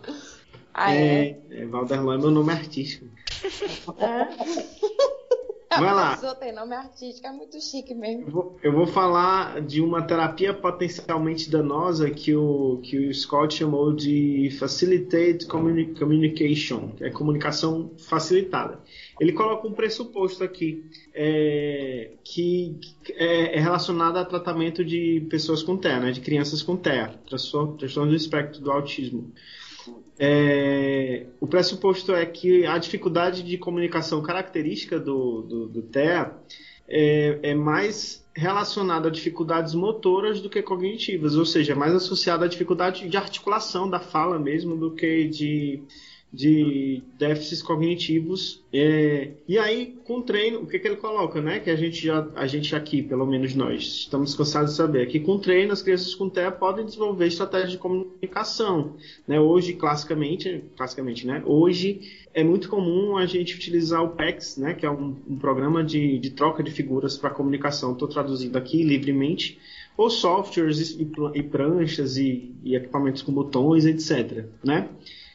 Ah, 0.75 0.95
é? 0.95 1.37
é, 1.51 1.67
Valderlon 1.67 2.13
é 2.13 2.19
meu 2.19 2.31
nome 2.31 2.53
artístico. 2.53 3.07
Vai 5.71 5.95
lá. 5.95 6.13
A 6.13 6.15
pessoa 6.17 6.35
tem 6.35 6.53
nome 6.53 6.75
artístico, 6.75 7.27
é 7.27 7.31
muito 7.33 7.61
chique 7.61 7.95
mesmo. 7.95 8.25
Eu 8.27 8.31
vou, 8.33 8.59
eu 8.63 8.73
vou 8.73 8.87
falar 8.87 9.61
de 9.61 9.81
uma 9.83 10.03
terapia 10.03 10.55
potencialmente 10.55 11.51
danosa 11.51 12.11
que 12.11 12.35
o, 12.35 12.81
que 12.83 12.97
o 13.09 13.15
Scott 13.15 13.55
chamou 13.55 13.93
de 13.93 14.51
Facilitated 14.59 15.47
Communi- 15.47 15.95
Communication, 15.95 16.93
que 16.97 17.05
é 17.05 17.11
comunicação 17.11 17.93
facilitada. 17.99 18.81
Ele 19.21 19.33
coloca 19.33 19.69
um 19.69 19.73
pressuposto 19.73 20.43
aqui 20.43 20.85
é, 21.15 22.13
que 22.25 22.79
é, 23.11 23.57
é 23.57 23.61
relacionado 23.61 24.17
a 24.17 24.25
tratamento 24.25 24.83
de 24.85 25.27
pessoas 25.29 25.63
com 25.63 25.77
TEA, 25.77 26.01
né, 26.01 26.13
de 26.13 26.21
crianças 26.21 26.63
com 26.63 26.77
TEA, 26.77 27.15
transtorno 27.29 27.77
do 28.11 28.17
espectro 28.17 28.61
do 28.61 28.73
autismo. 28.73 29.33
É, 30.19 31.27
o 31.41 31.47
pressuposto 31.47 32.13
é 32.13 32.27
que 32.27 32.67
a 32.67 32.77
dificuldade 32.77 33.43
de 33.43 33.57
comunicação 33.57 34.21
característica 34.23 34.99
do, 34.99 35.43
do, 35.43 35.69
do 35.69 35.83
TEA 35.83 36.35
é, 36.89 37.39
é 37.43 37.55
mais 37.55 38.27
relacionada 38.35 39.09
a 39.09 39.11
dificuldades 39.11 39.75
motoras 39.75 40.41
do 40.41 40.49
que 40.49 40.63
cognitivas, 40.63 41.37
ou 41.37 41.45
seja, 41.45 41.73
é 41.73 41.77
mais 41.77 41.95
associada 41.95 42.45
à 42.45 42.49
dificuldade 42.49 43.09
de 43.09 43.17
articulação 43.17 43.89
da 43.89 44.01
fala 44.01 44.39
mesmo 44.39 44.77
do 44.77 44.93
que 44.93 45.25
de, 45.25 45.83
de 46.33 47.03
déficits 47.19 47.63
cognitivos. 47.63 48.63
É, 48.73 49.31
e 49.49 49.59
aí, 49.59 49.99
com 50.05 50.21
treino, 50.21 50.61
o 50.61 50.67
que, 50.67 50.79
que 50.79 50.87
ele 50.87 50.97
coloca, 50.97 51.41
né? 51.41 51.59
Que 51.59 51.71
a 51.71 51.77
gente 51.77 52.05
já, 52.05 52.29
a 52.35 52.47
gente 52.47 52.77
aqui, 52.77 53.03
pelo 53.03 53.27
menos 53.27 53.55
nós, 53.55 53.83
estamos 53.83 54.35
cansados 54.35 54.73
de 54.73 54.77
saber, 54.77 55.07
que 55.07 55.21
com 55.21 55.39
treino 55.39 55.73
as 55.73 55.81
crianças 55.81 56.15
com 56.15 56.29
TEA 56.29 56.53
podem 56.53 56.85
desenvolver 56.85 57.27
estratégias 57.27 57.73
de 57.73 57.79
comunicação. 57.79 58.95
Né? 59.27 59.41
Hoje, 59.41 59.73
classicamente, 59.73 60.65
classicamente, 60.77 61.27
né? 61.27 61.43
Hoje 61.47 62.01
é 62.35 62.45
muito 62.45 62.69
comum 62.69 63.17
a 63.17 63.25
gente 63.25 63.55
utilizar 63.55 64.05
o 64.05 64.11
PEX, 64.11 64.59
né? 64.59 64.75
Que 64.75 64.85
é 64.85 64.91
um, 64.91 65.17
um 65.27 65.37
programa 65.39 65.83
de, 65.83 66.19
de 66.19 66.31
troca 66.31 66.63
de 66.63 66.71
figuras 66.71 67.17
para 67.17 67.31
comunicação. 67.31 67.93
Estou 67.93 68.07
traduzindo 68.07 68.57
aqui 68.57 68.83
livremente 68.83 69.59
ou 69.97 70.11
softwares 70.11 70.91
e, 70.91 71.11
e 71.35 71.43
pranchas 71.43 72.17
e, 72.19 72.55
e 72.63 72.77
equipamentos 72.77 73.23
com 73.23 73.33
botões, 73.33 73.87
etc. 73.87 74.45
Né? 74.63 74.89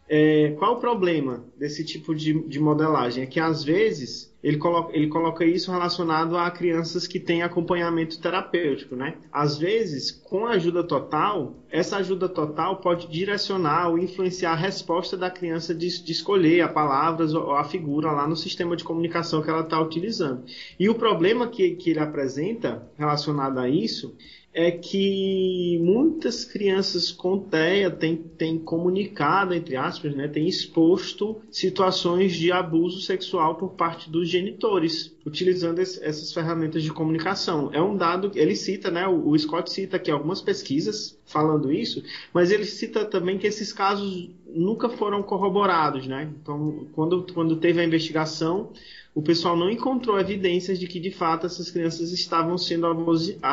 É, 0.07 0.51
qual 0.60 0.74
o 0.74 0.79
problema 0.79 1.45
desse 1.57 1.83
tipo 1.83 2.13
de, 2.13 2.48
de 2.48 2.60
modelagem? 2.60 3.24
É 3.24 3.25
que 3.25 3.39
às 3.39 3.63
vezes 3.63 4.33
ele 4.43 4.57
coloca, 4.57 4.95
ele 4.95 5.07
coloca 5.07 5.45
isso 5.45 5.72
relacionado 5.72 6.38
a 6.38 6.51
crianças 6.51 7.07
que 7.07 7.17
têm 7.17 7.41
acompanhamento 7.41 8.19
terapêutico, 8.19 8.93
né? 8.93 9.15
Às 9.31 9.57
vezes, 9.57 10.12
com 10.12 10.45
ajuda 10.45 10.83
total, 10.83 11.55
essa 11.72 11.98
ajuda 11.98 12.27
total 12.27 12.81
pode 12.81 13.07
direcionar 13.07 13.88
ou 13.88 13.98
influenciar 13.98 14.51
a 14.51 14.55
resposta 14.55 15.15
da 15.15 15.31
criança 15.31 15.74
de, 15.74 16.03
de 16.03 16.12
escolher 16.12 16.60
a 16.60 16.67
palavras 16.67 17.33
ou 17.33 17.55
a 17.55 17.63
figura 17.63 18.12
lá 18.12 18.27
no 18.27 18.36
sistema 18.36 18.75
de 18.75 18.83
comunicação 18.83 19.41
que 19.41 19.50
ela 19.50 19.62
está 19.62 19.79
utilizando. 19.79 20.43
E 20.77 20.89
o 20.89 20.95
problema 20.95 21.48
que, 21.48 21.75
que 21.75 21.91
ele 21.91 22.00
apresenta 22.00 22.86
relacionado 22.98 23.57
a 23.60 23.69
isso 23.69 24.13
é 24.53 24.72
que 24.72 25.79
muitas 25.81 26.45
crianças 26.45 27.12
com 27.12 27.39
TEA 27.39 27.89
têm, 27.89 28.15
têm 28.38 28.57
comunicado, 28.60 29.53
entre 29.53 29.75
aspas, 29.75 30.15
né, 30.15 30.27
têm 30.27 30.48
exposto 30.48 31.41
situações 31.50 32.36
de 32.36 32.51
abuso 32.51 33.01
sexual 33.01 33.55
por 33.55 33.74
parte 33.74 34.10
dos 34.10 34.29
genitores, 34.29 35.12
utilizando 35.25 35.79
esse- 35.79 36.03
essas 36.03 36.31
ferramentas 36.31 36.83
de 36.83 36.91
comunicação. 36.93 37.69
É 37.74 37.81
um 37.81 37.95
dado, 37.98 38.31
ele 38.36 38.55
cita, 38.55 38.91
né, 38.91 39.07
o, 39.07 39.29
o 39.29 39.38
Scott 39.39 39.72
cita 39.72 39.98
aqui 39.98 40.12
algumas 40.12 40.41
pesquisas 40.41 41.17
falando 41.25 41.72
isso, 41.72 42.03
mas 42.33 42.51
ele 42.51 42.65
cita 42.65 43.05
também 43.05 43.38
que 43.39 43.48
esses 43.48 43.74
casos 43.74 44.29
nunca 44.53 44.89
foram 44.89 45.22
corroborados, 45.24 46.07
né? 46.07 46.29
Então, 46.41 46.88
quando, 46.93 47.25
quando 47.33 47.55
teve 47.57 47.81
a 47.81 47.86
investigação, 47.86 48.72
o 49.15 49.22
pessoal 49.22 49.55
não 49.55 49.69
encontrou 49.69 50.19
evidências 50.19 50.79
de 50.79 50.88
que 50.88 51.00
de 51.00 51.12
fato 51.12 51.45
essas 51.45 51.69
crianças 51.69 52.12
estavam 52.12 52.57
sendo 52.57 52.88
abusi- 52.88 53.38
a- 53.41 53.51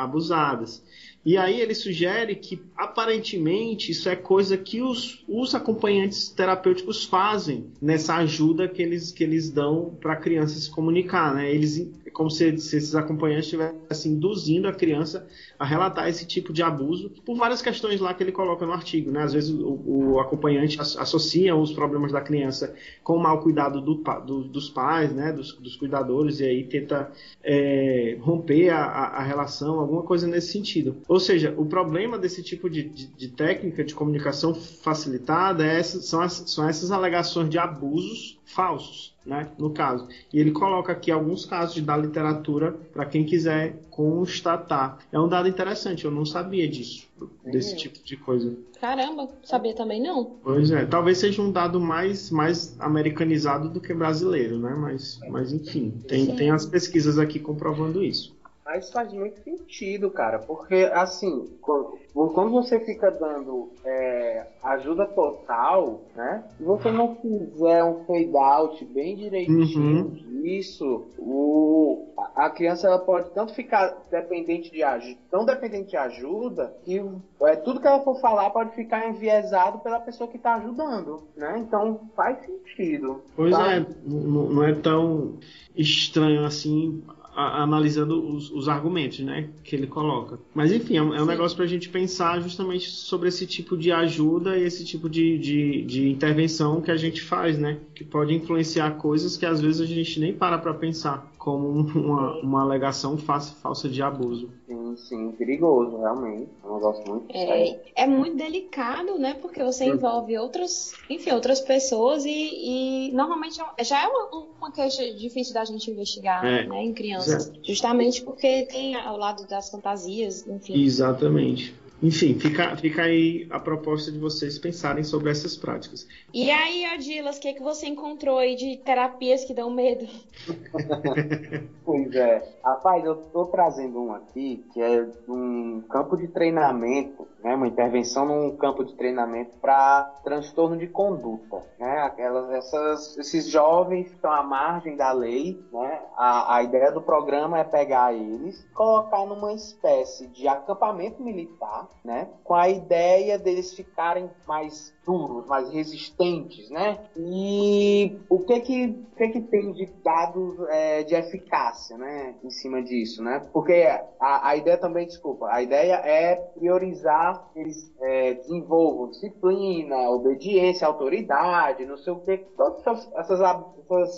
a- 0.00 0.02
abusadas. 0.04 0.82
E 1.24 1.36
aí 1.36 1.60
ele 1.60 1.74
sugere 1.74 2.34
que 2.34 2.58
aparentemente 2.76 3.92
isso 3.92 4.08
é 4.08 4.16
coisa 4.16 4.56
que 4.56 4.80
os, 4.80 5.22
os 5.28 5.54
acompanhantes 5.54 6.28
terapêuticos 6.30 7.04
fazem 7.04 7.66
nessa 7.80 8.14
ajuda 8.16 8.68
que 8.68 8.80
eles, 8.80 9.12
que 9.12 9.24
eles 9.24 9.50
dão 9.50 9.96
para 10.00 10.14
a 10.14 10.16
criança 10.16 10.58
se 10.58 10.70
comunicar. 10.70 11.34
Né? 11.34 11.52
Eles, 11.52 11.90
é 12.10 12.12
como 12.12 12.30
se, 12.30 12.58
se 12.58 12.76
esses 12.76 12.94
acompanhantes 12.94 13.44
estivessem 13.46 14.12
induzindo 14.12 14.68
a 14.68 14.72
criança 14.72 15.26
a 15.58 15.64
relatar 15.64 16.08
esse 16.08 16.26
tipo 16.26 16.52
de 16.52 16.62
abuso 16.62 17.10
por 17.24 17.36
várias 17.36 17.62
questões 17.62 18.00
lá 18.00 18.12
que 18.12 18.22
ele 18.22 18.32
coloca 18.32 18.66
no 18.66 18.72
artigo. 18.72 19.10
Né? 19.10 19.22
Às 19.22 19.32
vezes 19.32 19.50
o, 19.50 19.80
o 19.86 20.20
acompanhante 20.20 20.80
as- 20.80 20.96
associa 20.96 21.54
os 21.54 21.72
problemas 21.72 22.12
da 22.12 22.20
criança 22.20 22.74
com 23.02 23.14
o 23.16 23.18
mau 23.22 23.40
cuidado 23.40 23.80
do 23.80 23.94
do- 24.26 24.44
dos 24.44 24.68
pais, 24.68 25.12
né? 25.12 25.32
dos, 25.32 25.52
dos 25.54 25.76
cuidadores, 25.76 26.40
e 26.40 26.44
aí 26.44 26.64
tenta 26.64 27.10
é, 27.42 28.16
romper 28.20 28.70
a, 28.70 28.82
a- 28.84 29.22
relação, 29.22 29.78
alguma 29.78 30.02
coisa 30.02 30.26
nesse 30.26 30.52
sentido. 30.52 30.96
Ou 31.08 31.20
seja, 31.20 31.54
o 31.56 31.64
problema 31.66 32.18
desse 32.18 32.42
tipo 32.42 32.68
de, 32.68 32.82
de- 32.82 33.06
de 33.06 33.28
técnica 33.28 33.84
de 33.84 33.94
comunicação 33.94 34.54
facilitada 34.54 35.64
é 35.64 35.78
essa- 35.78 36.00
são, 36.00 36.20
as- 36.20 36.42
são 36.46 36.68
essas 36.68 36.90
alegações 36.90 37.48
de 37.48 37.58
abusos 37.58 38.38
falsos, 38.44 39.14
né, 39.24 39.48
no 39.58 39.70
caso. 39.70 40.08
E 40.32 40.40
ele 40.40 40.50
coloca 40.50 40.90
aqui 40.90 41.10
alguns 41.10 41.44
casos 41.44 41.80
da 41.82 41.94
literatura 42.00 42.72
para 42.92 43.06
quem 43.06 43.24
quiser 43.24 43.76
constatar. 43.90 44.98
É 45.12 45.18
um 45.18 45.28
dado 45.28 45.48
interessante, 45.48 46.04
eu 46.04 46.10
não 46.10 46.24
sabia 46.24 46.68
disso, 46.68 47.06
desse 47.44 47.76
tipo 47.76 48.02
de 48.04 48.16
coisa. 48.16 48.56
Caramba, 48.80 49.28
sabia 49.44 49.74
também 49.74 50.02
não. 50.02 50.36
Pois 50.42 50.70
é, 50.70 50.86
talvez 50.86 51.18
seja 51.18 51.42
um 51.42 51.52
dado 51.52 51.78
mais, 51.78 52.30
mais 52.30 52.74
americanizado 52.80 53.68
do 53.68 53.80
que 53.80 53.92
brasileiro, 53.92 54.58
né? 54.58 54.74
Mas, 54.74 55.20
mas 55.28 55.52
enfim, 55.52 55.92
tem, 56.08 56.26
Sim. 56.26 56.36
tem 56.36 56.50
as 56.50 56.64
pesquisas 56.64 57.18
aqui 57.18 57.38
comprovando 57.38 58.02
isso. 58.02 58.34
Mas 58.72 58.88
faz 58.88 59.12
muito 59.12 59.42
sentido, 59.42 60.08
cara, 60.08 60.38
porque 60.38 60.88
assim, 60.92 61.50
quando, 61.60 61.98
quando 62.14 62.52
você 62.52 62.78
fica 62.78 63.10
dando 63.10 63.68
é, 63.84 64.46
ajuda 64.62 65.06
total, 65.06 66.00
né? 66.14 66.44
Se 66.56 66.62
você 66.62 66.88
não 66.92 67.16
fizer 67.16 67.82
um 67.82 68.04
fade 68.06 68.36
out 68.36 68.84
bem 68.84 69.16
direitinho 69.16 70.10
disso, 70.10 71.08
o, 71.18 72.14
a- 72.36 72.48
criança 72.50 72.86
ela 72.86 73.00
pode 73.00 73.30
tanto 73.30 73.52
ficar 73.54 73.92
dependente 74.08 74.70
de 74.70 74.84
ajuda, 74.84 75.18
tão 75.28 75.44
dependente 75.44 75.90
de 75.90 75.96
ajuda, 75.96 76.72
que 76.84 77.02
é, 77.42 77.56
tudo 77.56 77.80
que 77.80 77.88
ela 77.88 78.04
for 78.04 78.20
falar 78.20 78.50
pode 78.50 78.72
ficar 78.76 79.08
enviesado 79.08 79.80
pela 79.80 79.98
pessoa 79.98 80.30
que 80.30 80.36
está 80.36 80.54
ajudando, 80.54 81.20
né? 81.36 81.58
Então 81.58 81.98
faz 82.14 82.38
sentido. 82.44 83.20
Pois 83.34 83.50
tá? 83.50 83.74
é, 83.74 83.86
não 84.06 84.62
é 84.62 84.72
tão 84.74 85.34
estranho 85.74 86.44
assim 86.44 87.02
a- 87.34 87.62
analisando 87.62 88.22
os, 88.34 88.50
os 88.50 88.68
argumentos, 88.68 89.18
né, 89.20 89.48
que 89.64 89.74
ele 89.76 89.86
coloca. 89.86 90.38
Mas 90.54 90.72
enfim, 90.72 90.96
é 90.96 91.02
um, 91.02 91.14
é 91.14 91.22
um 91.22 91.26
negócio 91.26 91.56
para 91.56 91.64
a 91.64 91.68
gente 91.68 91.88
pensar 91.88 92.40
justamente 92.40 92.88
sobre 92.90 93.28
esse 93.28 93.46
tipo 93.46 93.76
de 93.76 93.90
ajuda 93.92 94.58
e 94.58 94.62
esse 94.64 94.84
tipo 94.84 95.08
de, 95.08 95.38
de, 95.38 95.82
de 95.84 96.08
intervenção 96.08 96.80
que 96.80 96.90
a 96.90 96.96
gente 96.96 97.22
faz, 97.22 97.58
né, 97.58 97.78
que 97.94 98.04
pode 98.04 98.34
influenciar 98.34 98.92
coisas 98.92 99.36
que 99.36 99.46
às 99.46 99.60
vezes 99.60 99.80
a 99.80 99.86
gente 99.86 100.18
nem 100.20 100.32
para 100.32 100.58
para 100.58 100.74
pensar, 100.74 101.30
como 101.38 101.68
um- 101.68 101.86
uma, 101.94 102.36
uma 102.40 102.60
alegação 102.62 103.16
fa- 103.16 103.40
falsa 103.40 103.88
de 103.88 104.02
abuso. 104.02 104.50
Sim, 104.66 104.79
sim, 105.08 105.32
perigoso, 105.32 105.96
realmente. 105.98 106.48
É 106.62 106.66
um 106.66 106.74
negócio 106.74 107.06
muito 107.08 107.32
sério. 107.32 107.76
É, 107.96 108.02
é 108.02 108.06
muito 108.06 108.36
delicado, 108.36 109.18
né? 109.18 109.34
Porque 109.40 109.62
você 109.62 109.84
Uhum. 109.86 109.94
envolve 109.94 110.36
outras, 110.38 110.94
enfim, 111.08 111.30
outras 111.32 111.60
pessoas 111.60 112.24
e, 112.24 112.30
e 112.30 113.12
normalmente 113.12 113.60
é- 113.78 113.84
já 113.84 114.02
é 114.02 114.06
uma, 114.06 114.28
uma 114.58 114.70
queixa 114.72 115.02
difícil 115.12 115.54
da 115.54 115.64
gente 115.64 115.90
investigar, 115.90 116.44
É. 116.44 116.64
né, 116.66 116.82
em 116.82 116.92
crianças. 116.92 117.50
Justamente 117.64 118.22
porque 118.22 118.64
tem 118.64 118.94
ao 118.94 119.16
lado 119.16 119.46
das 119.46 119.68
fantasias, 119.70 120.46
enfim. 120.46 120.80
Exatamente. 120.82 121.74
Enfim, 122.02 122.38
fica, 122.38 122.74
fica 122.76 123.02
aí 123.02 123.46
a 123.50 123.58
proposta 123.58 124.10
de 124.10 124.18
vocês 124.18 124.58
pensarem 124.58 125.04
sobre 125.04 125.30
essas 125.30 125.56
práticas. 125.56 126.06
E 126.32 126.50
aí, 126.50 126.84
Odilas, 126.94 127.36
o 127.36 127.40
que, 127.40 127.54
que 127.54 127.62
você 127.62 127.86
encontrou 127.86 128.38
aí 128.38 128.56
de 128.56 128.78
terapias 128.78 129.44
que 129.44 129.54
dão 129.54 129.70
medo? 129.70 130.06
Pois 131.84 132.14
é. 132.14 132.40
Rapaz, 132.64 133.04
eu 133.04 133.16
tô 133.32 133.46
trazendo 133.46 134.00
um 134.00 134.14
aqui 134.14 134.62
que 134.72 134.80
é 134.80 135.04
um 135.28 135.82
campo 135.88 136.16
de 136.16 136.28
treinamento, 136.28 137.26
né? 137.42 137.54
Uma 137.54 137.66
intervenção 137.66 138.24
num 138.26 138.56
campo 138.56 138.84
de 138.84 138.94
treinamento 138.94 139.52
para 139.60 140.04
transtorno 140.22 140.76
de 140.76 140.86
conduta, 140.86 141.62
né? 141.78 141.98
Aquelas, 142.00 142.50
essas, 142.50 143.18
esses 143.18 143.48
jovens 143.48 144.08
que 144.08 144.14
estão 144.14 144.32
à 144.32 144.42
margem 144.42 144.96
da 144.96 145.12
lei, 145.12 145.58
né? 145.72 146.02
A, 146.16 146.56
a 146.56 146.62
ideia 146.62 146.92
do 146.92 147.00
programa 147.00 147.58
é 147.58 147.64
pegar 147.64 148.14
eles, 148.14 148.62
colocar 148.74 149.24
numa 149.26 149.52
espécie 149.52 150.26
de 150.28 150.46
acampamento 150.46 151.22
militar, 151.22 151.88
né? 152.04 152.28
Com 152.44 152.54
a 152.54 152.68
ideia 152.68 153.38
deles 153.38 153.74
ficarem 153.74 154.30
mais 154.46 154.94
duros, 155.04 155.46
mais 155.46 155.70
resistentes, 155.70 156.70
né? 156.70 156.98
E 157.16 158.18
o 158.28 158.40
que 158.40 158.60
que, 158.60 158.92
que, 159.16 159.28
que 159.28 159.40
tem 159.40 159.72
de 159.72 159.86
dados 160.04 160.56
é, 160.68 161.02
de 161.02 161.14
eficácia, 161.14 161.96
né? 161.96 162.34
Em 162.44 162.50
cima 162.50 162.82
disso, 162.82 163.22
né? 163.22 163.46
Porque 163.52 163.88
a, 164.20 164.48
a 164.48 164.56
ideia 164.56 164.76
também, 164.76 165.06
desculpa, 165.06 165.48
a 165.50 165.62
ideia 165.62 165.94
é 165.94 166.36
priorizar 166.36 167.29
eles 167.54 167.90
é, 168.00 168.34
desenvolvam 168.34 169.08
disciplina, 169.08 170.08
obediência, 170.10 170.86
autoridade, 170.86 171.84
não 171.84 171.96
sei 171.96 172.12
o 172.12 172.18
que, 172.20 172.38
todas 172.56 172.78
essas, 172.80 173.08
essas, 173.14 173.40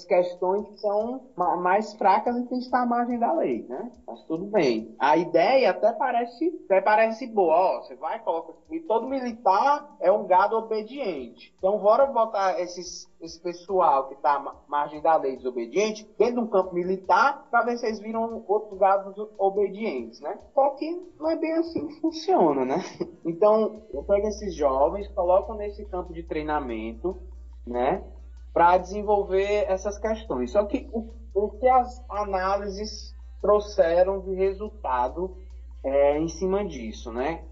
questões 0.05 0.65
que 0.69 0.81
são 0.81 1.21
ma- 1.37 1.57
mais 1.57 1.93
fracas 1.95 2.37
e 2.37 2.45
que 2.45 2.55
estão 2.57 2.81
à 2.81 2.87
margem 2.87 3.19
da 3.19 3.33
lei, 3.33 3.65
né? 3.69 3.89
Mas 4.07 4.21
tudo 4.27 4.45
bem. 4.47 4.87
A 4.99 5.17
ideia 5.17 5.71
até 5.71 5.93
parece, 5.93 6.53
até 6.65 6.81
parece 6.81 7.27
boa, 7.27 7.77
ó, 7.79 7.81
você 7.83 7.95
vai, 7.97 8.19
coloca, 8.21 8.55
e 8.71 8.81
todo 8.81 9.07
militar 9.07 9.85
é 10.01 10.11
um 10.11 10.27
gado 10.27 10.57
obediente. 10.57 11.53
Então, 11.59 11.79
bora 11.79 12.07
botar 12.07 12.59
esses, 12.61 13.07
esse 13.25 13.41
pessoal 13.41 14.09
que 14.09 14.15
está 14.15 14.35
à 14.35 14.55
margem 14.69 15.01
da 15.01 15.17
lei 15.17 15.37
desobediente 15.37 16.09
dentro 16.19 16.35
de 16.35 16.41
um 16.41 16.47
campo 16.47 16.75
militar 16.75 17.47
para 17.51 17.65
ver 17.65 17.77
se 17.77 17.87
eles 17.87 18.01
viram 18.01 18.45
outros 18.47 18.79
gados 18.79 19.15
obedientes, 19.39 20.21
né? 20.21 20.39
Só 20.55 20.71
que 20.71 20.91
não 21.19 21.31
é 21.31 21.37
bem 21.37 21.53
assim 21.53 21.87
que 21.87 22.01
funciona, 22.01 22.65
né? 22.65 22.79
Então, 23.25 23.83
eu 23.95 24.03
pego 24.03 24.27
esses 24.27 24.55
jovens, 24.55 25.07
coloco 25.15 25.55
nesse 25.55 25.85
campo 25.85 26.13
de 26.13 26.25
treinamento, 26.25 27.17
né? 27.65 28.05
Para 28.53 28.77
desenvolver 28.77 29.65
essas 29.69 29.97
questões. 29.97 30.51
Só 30.51 30.65
que 30.65 30.91
o, 30.93 31.15
o 31.33 31.51
que 31.51 31.69
as 31.69 32.05
análises 32.11 33.15
trouxeram 33.41 34.21
de 34.21 34.35
resultado 34.35 35.37
é, 35.85 36.19
em 36.19 36.29
cima 36.29 36.65
disso, 36.65 37.13
né? 37.13 37.45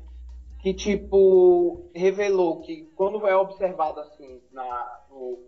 que 0.62 0.74
tipo 0.74 1.90
revelou 1.94 2.60
que 2.60 2.84
quando 2.94 3.26
é 3.26 3.34
observado 3.34 4.00
assim 4.00 4.42
na, 4.52 5.00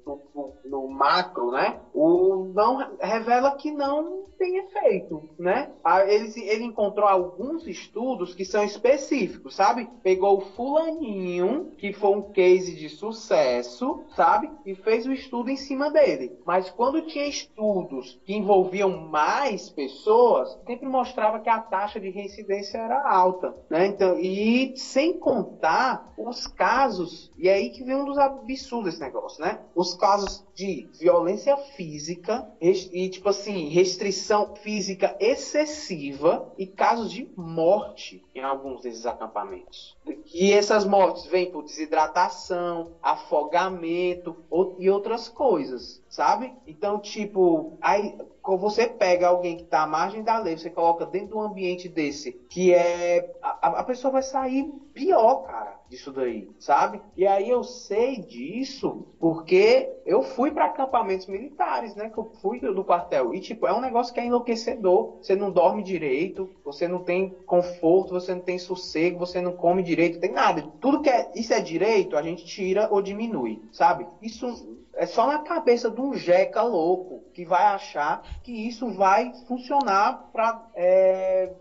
no, 0.07 0.21
no- 0.35 0.55
no- 0.65 0.87
macro, 0.89 1.51
né, 1.51 1.75
o 1.93 2.45
não 2.55 2.77
revela 3.01 3.51
que 3.51 3.71
não 3.71 4.23
tem 4.39 4.57
efeito, 4.59 5.25
né? 5.39 5.69
Ah, 5.85 6.05
Ele, 6.07 6.29
ele 6.45 6.65
encontrou 6.65 7.07
alguns 7.09 7.67
estudos 7.67 8.35
que 8.35 8.45
são 8.45 8.63
específicos, 8.63 9.55
sabe? 9.55 9.89
Pegou 10.03 10.37
o 10.37 10.41
fulaninho 10.41 11.67
que 11.79 11.93
foi 11.93 12.11
um 12.11 12.23
case 12.23 12.75
de 12.75 12.89
sucesso, 12.89 13.99
sabe? 14.15 14.51
E 14.65 14.75
fez 14.75 15.07
o 15.07 15.13
estudo 15.13 15.51
em 15.51 15.57
cima 15.57 15.91
dele. 15.91 16.33
Mas 16.45 16.71
quando 16.71 17.03
tinha 17.03 17.27
estudos 17.27 18.19
que 18.25 18.33
envolviam 18.35 18.91
mais 18.91 19.71
pessoas, 19.71 20.49
sempre 20.67 20.89
mostrava 20.89 21.41
que 21.41 21.49
a 21.49 21.59
taxa 21.59 22.01
de 22.01 22.11
reincidência 22.11 22.79
era 22.79 23.01
alta, 23.09 23.55
né? 23.71 23.87
Então, 23.87 24.17
e 24.19 24.73
sem 24.75 25.13
contar 25.19 26.01
os 26.17 26.47
casos, 26.47 27.31
e 27.37 27.49
é 27.49 27.55
aí 27.55 27.71
que 27.71 27.85
vem 27.85 27.97
um 27.97 28.05
dos 28.05 28.19
absurdos 28.19 28.93
desse 28.93 29.01
negócio, 29.01 29.43
né? 29.43 29.57
Os 29.75 29.95
casos 29.95 30.45
de 30.55 30.89
violência 30.99 31.57
física 31.57 32.47
e 32.61 33.09
tipo 33.09 33.29
assim, 33.29 33.69
restrição 33.69 34.55
física 34.57 35.17
excessiva 35.19 36.53
e 36.59 36.67
casos 36.67 37.11
de 37.11 37.29
morte 37.37 38.23
em 38.35 38.43
alguns 38.43 38.83
desses 38.83 39.07
acampamentos. 39.07 39.97
E 40.33 40.53
essas 40.53 40.85
mortes 40.85 41.27
vêm 41.27 41.51
por 41.51 41.63
desidratação, 41.63 42.93
afogamento 43.03 44.37
e 44.79 44.91
outras 44.91 45.29
coisas, 45.29 46.03
sabe? 46.13 46.55
Então, 46.67 47.01
tipo, 47.01 47.79
aí 47.81 48.15
quando 48.43 48.61
você 48.61 48.87
pega 48.87 49.29
alguém 49.29 49.57
que 49.57 49.63
está 49.63 49.83
à 49.83 49.87
margem 49.87 50.23
da 50.23 50.37
lei, 50.37 50.57
você 50.59 50.69
coloca 50.69 51.07
dentro 51.07 51.29
de 51.29 51.35
um 51.35 51.41
ambiente 51.43 51.89
desse, 51.89 52.33
que 52.49 52.73
é. 52.75 53.25
A, 53.41 53.69
a 53.81 53.85
pessoa 53.85 54.11
vai 54.13 54.23
sair 54.23 54.65
pior, 54.93 55.37
cara, 55.37 55.79
disso 55.89 56.13
daí, 56.13 56.49
sabe? 56.59 57.01
E 57.17 57.27
aí 57.27 57.49
eu 57.49 57.63
sei 57.63 58.19
disso 58.19 59.07
porque 59.19 59.89
eu 60.05 60.23
fui 60.23 60.51
para 60.51 60.67
acampamentos 60.67 61.27
militares, 61.27 61.95
né? 61.95 62.09
Que 62.11 62.19
eu 62.19 62.25
fui 62.41 62.61
do, 62.61 62.75
do 62.75 62.85
quartel. 62.85 63.33
E, 63.33 63.41
tipo, 63.41 63.67
é 63.67 63.73
um 63.73 63.81
negócio 63.81 64.13
que 64.13 64.21
é 64.21 64.25
enlouquecedor. 64.25 65.17
Você 65.21 65.35
não 65.37 65.51
dorme 65.51 65.83
direito, 65.83 66.51
você 66.65 66.87
não 66.89 67.01
tem 67.01 67.33
conforto, 67.47 68.13
você 68.13 68.35
não 68.35 68.43
tem 68.43 68.59
sossego, 68.59 69.19
você 69.19 69.41
não 69.41 69.53
come 69.53 69.83
direito, 69.83 70.19
tem 70.19 70.33
nada. 70.33 70.63
Tudo 70.81 71.01
que 71.01 71.09
é, 71.09 71.31
isso 71.35 71.55
é 71.55 71.61
direito, 71.61 72.17
a 72.17 72.23
gente 72.23 72.45
tira 72.45 72.89
ou 72.91 73.01
diminui, 73.01 73.61
sabe? 73.71 74.07
Isso 74.21 74.82
é 74.95 75.07
só 75.07 75.27
na 75.27 75.39
cabeça 75.39 75.91
de 75.91 76.01
um 76.01 76.15
jeca 76.15 76.63
louco 76.63 77.23
que 77.35 77.45
vai 77.45 77.65
achar 77.65 78.21
que 78.43 78.53
isso 78.69 78.91
vai 78.93 79.33
funcionar 79.49 80.19
para 80.33 80.59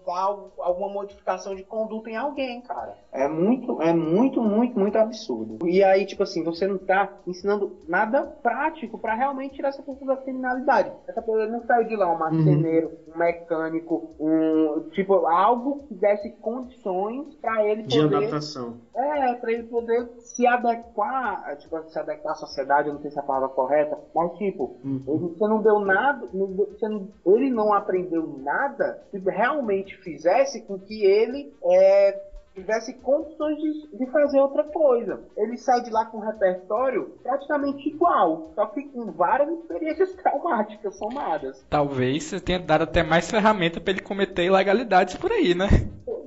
al- 0.06 0.52
alguma 0.60 0.89
modificação 0.89 1.56
de 1.56 1.63
conduta 1.63 2.10
em 2.10 2.15
alguém, 2.15 2.62
cara. 2.62 2.94
É 3.12 3.28
muito, 3.28 3.82
é 3.82 3.94
muito, 3.94 4.41
muito, 4.41 4.78
muito 4.80 4.98
absurdo. 4.98 5.65
E 5.67 5.84
aí, 5.84 6.06
tipo 6.06 6.24
assim, 6.24 6.44
você 6.44 6.65
não 6.67 6.78
tá 6.78 7.10
ensinando 7.28 7.72
nada 7.88 8.26
prático 8.41 8.98
para 8.98 9.13
realmente 9.13 9.56
tirar 9.56 9.70
essa 9.70 9.82
pessoa 9.84 10.15
da 10.15 10.22
criminalidade. 10.22 10.91
Essa 11.08 11.22
pessoa 11.22 11.46
não 11.48 11.62
saiu 11.65 11.88
de 11.88 11.96
lá 11.96 12.12
um 12.12 12.17
marceneiro, 12.17 12.91
um 13.08 13.17
mecânico, 13.17 14.10
um 14.20 14.82
tipo 14.94 15.13
algo 15.28 15.80
que 15.88 15.96
desse 15.96 16.30
condições 16.41 17.28
para 17.41 17.63
ele 17.65 17.84
De 17.84 18.00
poder 18.00 18.15
adaptação. 18.17 18.78
é, 18.96 19.34
pra 19.36 19.52
ele 19.52 19.63
poder 19.63 20.08
se 20.20 20.46
adequar, 20.48 21.56
tipo, 21.58 21.82
se 21.89 22.00
adequar 22.00 22.34
à 22.34 22.36
sociedade, 22.36 22.88
eu 22.88 22.94
não 22.94 23.02
sei 23.02 23.12
se 23.12 23.20
a 23.22 23.24
palavra 23.24 23.50
correta, 23.50 23.98
mas 24.14 24.32
tipo, 24.38 24.76
Uhum. 24.84 25.02
ele- 25.08 25.34
você 25.38 25.48
não 25.48 25.62
deu 25.62 25.80
nada, 25.80 26.28
não 26.34 26.48
deu- 26.48 26.70
você 26.78 26.88
não- 26.88 27.08
ele 27.26 27.50
não 27.50 27.74
aprendeu 27.74 28.40
nada 28.44 29.02
que 29.12 29.18
realmente 29.20 29.96
fizesse 29.98 30.62
com 30.62 30.78
que 30.78 31.04
ele 31.06 31.54
é, 31.64 32.20
tivesse 32.54 32.94
condições 32.96 33.58
de, 33.60 33.98
de 33.98 34.06
fazer 34.12 34.42
outra 34.42 34.64
coisa. 34.66 35.22
Ele 35.38 35.56
sai 35.58 35.82
de 35.84 35.90
lá 35.90 36.04
com 36.06 36.18
um 36.18 36.22
repertório 36.22 37.12
praticamente 37.24 37.88
igual, 37.88 38.52
só 38.56 38.66
que 38.66 38.84
com 38.90 39.10
várias 39.12 39.50
experiências 39.58 40.12
traumáticas 40.22 40.98
somadas. 40.98 41.66
Talvez 41.70 42.26
você 42.26 42.42
tenha 42.42 42.60
dado 42.60 42.82
até 42.84 43.04
mais 43.04 43.32
ferramenta 43.32 43.80
pra 43.80 43.92
ele 43.94 44.02
cometer 44.02 44.44
ilegalidades 44.44 45.16
por 45.16 45.32
aí, 45.32 45.56
né? 45.56 45.68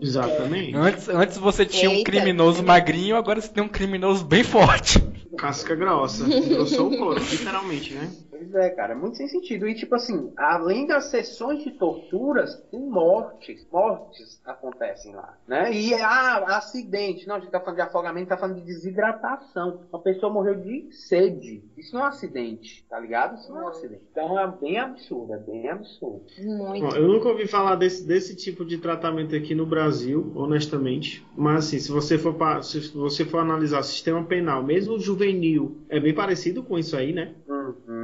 Exatamente. 0.01 0.75
Antes, 0.77 1.09
antes 1.09 1.39
você 1.39 1.65
tinha 1.65 1.91
um 1.91 1.95
Eita. 1.95 2.11
criminoso 2.11 2.63
magrinho, 2.65 3.17
agora 3.17 3.41
você 3.41 3.49
tem 3.53 3.63
um 3.63 3.69
criminoso 3.69 4.25
bem 4.25 4.43
forte. 4.43 4.99
Casca 5.37 5.75
grossa. 5.75 6.25
Engrossou 6.25 6.93
o 6.93 6.97
couro, 6.97 7.21
literalmente, 7.21 7.95
né? 7.95 8.11
Pois 8.51 8.55
é, 8.65 8.71
cara, 8.71 8.93
é 8.93 8.97
muito 8.97 9.17
sem 9.17 9.29
sentido. 9.29 9.67
E 9.69 9.75
tipo 9.75 9.95
assim, 9.95 10.33
além 10.37 10.87
das 10.87 11.07
sessões 11.07 11.63
de 11.63 11.71
torturas, 11.73 12.57
tem 12.71 12.81
mortes. 12.81 13.67
Mortes 13.71 14.41
acontecem 14.45 15.15
lá, 15.15 15.37
né? 15.47 15.73
E 15.73 15.95
ah, 15.95 16.57
acidente. 16.57 17.27
Não, 17.27 17.37
a 17.37 17.41
gente 17.41 17.51
tá 17.51 17.61
falando 17.61 17.77
de 17.77 17.83
afogamento, 17.83 18.29
tá 18.29 18.37
falando 18.37 18.57
de 18.57 18.63
desidratação. 18.67 19.87
Uma 19.93 20.03
pessoa 20.03 20.33
morreu 20.33 20.55
de 20.57 20.89
sede. 20.93 21.63
Isso 21.77 21.95
não 21.95 22.03
é 22.03 22.05
um 22.05 22.09
acidente, 22.09 22.85
tá 22.89 22.99
ligado? 22.99 23.37
Isso 23.37 23.51
não 23.53 23.61
é 23.61 23.65
um 23.65 23.69
acidente. 23.69 24.03
Então 24.11 24.39
é 24.39 24.47
bem 24.47 24.79
absurdo, 24.79 25.35
é 25.35 25.39
bem 25.39 25.69
absurdo. 25.69 26.25
Muito. 26.39 26.87
Bom, 26.87 26.97
eu 26.97 27.09
nunca 27.09 27.29
ouvi 27.29 27.47
falar 27.47 27.77
desse, 27.77 28.07
desse 28.07 28.37
tipo 28.37 28.65
de 28.65 28.79
tratamento 28.79 29.35
aqui 29.35 29.55
no 29.55 29.67
Brasil, 29.67 30.33
honestamente. 30.35 31.25
Mas 31.37 31.67
assim, 31.67 31.79
se 31.79 31.91
você 31.91 32.19
for 32.19 32.35
pa- 32.35 32.63
se 32.63 32.81
você 32.93 33.25
for 33.25 33.39
analisar 33.39 33.81
o 33.81 33.85
sistema 33.85 34.25
penal, 34.25 34.63
mesmo 34.63 34.95
o 34.95 35.01
juvenil, 35.01 35.79
é 35.89 35.99
bem 36.01 36.15
parecido 36.15 36.63
com 36.63 36.79
isso 36.79 36.97
aí, 36.97 37.13
né? 37.13 37.35
Uhum. 37.49 37.54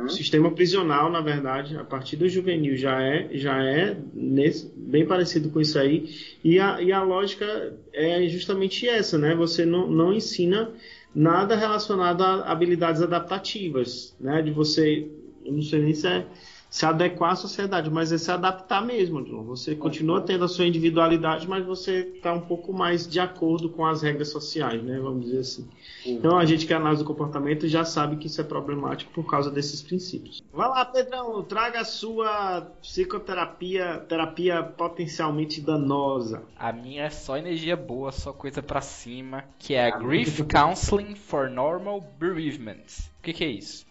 O 0.05 0.09
sistema 0.09 0.51
prisional, 0.51 1.11
na 1.11 1.21
verdade, 1.21 1.77
a 1.77 1.85
partir 1.85 2.17
do 2.17 2.29
juvenil 2.29 2.77
já 2.77 3.01
é 3.03 3.29
já 3.33 3.63
é 3.63 3.97
nesse, 4.15 4.73
bem 4.77 5.07
parecido 5.07 5.51
com 5.51 5.61
isso 5.61 5.79
aí. 5.79 6.09
E 6.43 6.59
a, 6.59 6.81
e 6.81 6.93
a 6.93 7.03
lógica 7.03 7.75
é 7.93 8.27
justamente 8.29 8.89
essa, 8.89 9.19
né? 9.19 9.35
Você 9.35 9.65
não, 9.65 9.91
não 9.91 10.13
ensina 10.13 10.73
nada 11.15 11.57
relacionado 11.57 12.23
a 12.23 12.51
habilidades 12.51 13.03
adaptativas, 13.03 14.17
né? 14.21 14.43
De 14.43 14.51
você, 14.51 15.09
eu 15.45 15.53
não 15.53 15.63
sei 15.63 15.81
nem 15.81 15.95
se 15.95 16.07
é 16.07 16.27
se 16.71 16.87
adequar 16.87 17.33
à 17.33 17.37
sociedade, 17.37 17.91
mas 17.91 18.13
é 18.13 18.19
se 18.19 18.31
adaptar 18.31 18.81
mesmo, 18.81 19.27
João. 19.27 19.43
Você 19.43 19.75
continua 19.75 20.21
tendo 20.21 20.45
a 20.45 20.49
sua 20.49 20.67
individualidade, 20.67 21.49
mas 21.49 21.67
você 21.67 22.13
está 22.15 22.33
um 22.33 22.41
pouco 22.41 22.73
mais 22.73 23.09
de 23.09 23.19
acordo 23.19 23.69
com 23.69 23.85
as 23.85 24.03
regras 24.03 24.29
sociais, 24.29 24.81
né? 24.81 25.01
Vamos 25.01 25.25
dizer 25.25 25.41
assim. 25.41 25.69
Então 26.07 26.39
a 26.39 26.45
gente 26.45 26.67
que 26.67 26.73
analisa 26.73 27.03
o 27.03 27.05
comportamento 27.07 27.67
já 27.67 27.85
sabe 27.85 28.17
que 28.17 28.29
isso 28.29 28.41
é 28.41 28.45
problemático 28.45 29.13
por 29.13 29.29
causa 29.29 29.51
desses 29.51 29.83
princípios. 29.83 30.41
Vai 30.53 30.69
lá, 30.69 30.85
Pedrão, 30.85 31.43
traga 31.43 31.81
a 31.81 31.85
sua 31.85 32.63
psicoterapia, 32.81 34.05
terapia 34.09 34.63
potencialmente 34.63 35.61
danosa. 35.61 36.45
A 36.57 36.73
minha 36.73 37.03
é 37.03 37.11
só 37.11 37.37
energia 37.37 37.77
boa, 37.77 38.13
só 38.13 38.33
coisa 38.33 38.63
pra 38.63 38.81
cima, 38.81 39.45
que 39.59 39.75
é 39.75 39.87
a 39.87 39.99
Grief 39.99 40.41
Counseling 40.43 41.17
for 41.17 41.51
Normal 41.51 42.01
Bereavement. 42.19 43.11
O 43.19 43.23
que, 43.23 43.33
que 43.33 43.45
é 43.45 43.49
isso? 43.49 43.90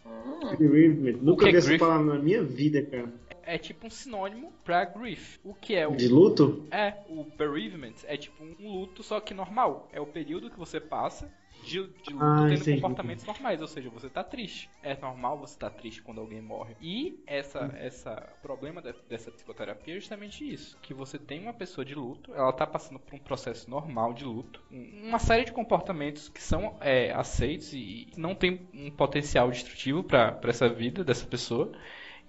Bereavement. 0.58 1.18
Nunca 1.22 1.44
que 1.44 1.50
é 1.50 1.52
vi 1.52 1.58
essa 1.58 1.68
grief? 1.68 1.80
palavra 1.80 2.14
na 2.16 2.20
minha 2.22 2.44
vida, 2.44 2.82
cara. 2.84 3.12
É 3.44 3.58
tipo 3.58 3.88
um 3.88 3.90
sinônimo 3.90 4.54
pra 4.64 4.86
grief. 4.86 5.40
O 5.44 5.54
que 5.54 5.76
é 5.76 5.88
o 5.88 5.96
De 5.96 6.08
luto? 6.08 6.66
É, 6.70 6.94
o 7.10 7.24
bereavement 7.24 7.96
é 8.06 8.16
tipo 8.16 8.44
um 8.44 8.72
luto, 8.72 9.02
só 9.02 9.20
que 9.20 9.34
normal. 9.34 9.90
É 9.92 10.00
o 10.00 10.06
período 10.06 10.50
que 10.50 10.60
você 10.60 10.80
passa 10.80 11.32
de, 11.62 11.88
de 12.02 12.14
luto 12.14 12.44
Ah, 12.44 12.46
tendo 12.46 12.66
comportamentos 12.66 13.26
normais, 13.26 13.62
ou 13.62 13.68
seja, 13.68 13.90
você 13.90 14.10
tá 14.10 14.24
triste. 14.24 14.72
É 14.82 14.96
normal 15.00 15.38
você 15.40 15.58
tá 15.58 15.70
triste 15.70 16.02
quando 16.02 16.22
alguém 16.22 16.42
morre. 16.42 16.76
E 16.80 17.22
essa 17.28 17.72
essa 17.76 18.16
problema 18.42 18.82
de- 18.82 18.94
dessa 19.08 19.32
psicoterapia 19.32 19.96
é 19.96 20.00
justamente 20.00 20.44
isso, 20.50 20.78
que 20.82 20.94
você 20.94 21.18
tem 21.20 21.42
uma 21.42 21.54
pessoa 21.54 21.84
de 21.86 21.96
luto, 21.96 22.34
ela 22.34 22.54
tá 22.54 22.66
passando 22.66 23.00
por 23.00 23.16
um 23.16 23.20
processo 23.20 23.70
normal 23.70 24.14
de 24.14 24.24
luto, 24.24 24.64
um- 24.72 25.08
uma 25.10 25.20
série 25.20 25.46
de 25.46 25.52
comportamentos 25.52 26.30
que 26.30 26.42
são 26.42 26.78
é, 26.82 27.12
aceitos 27.14 27.74
e 27.74 28.08
não 28.18 28.34
tem 28.36 28.70
um 28.74 28.90
potencial 28.92 29.50
destrutivo 29.52 30.04
para 30.04 30.40
essa 30.46 30.70
vida 30.70 31.04
dessa 31.04 31.26
pessoa. 31.26 31.72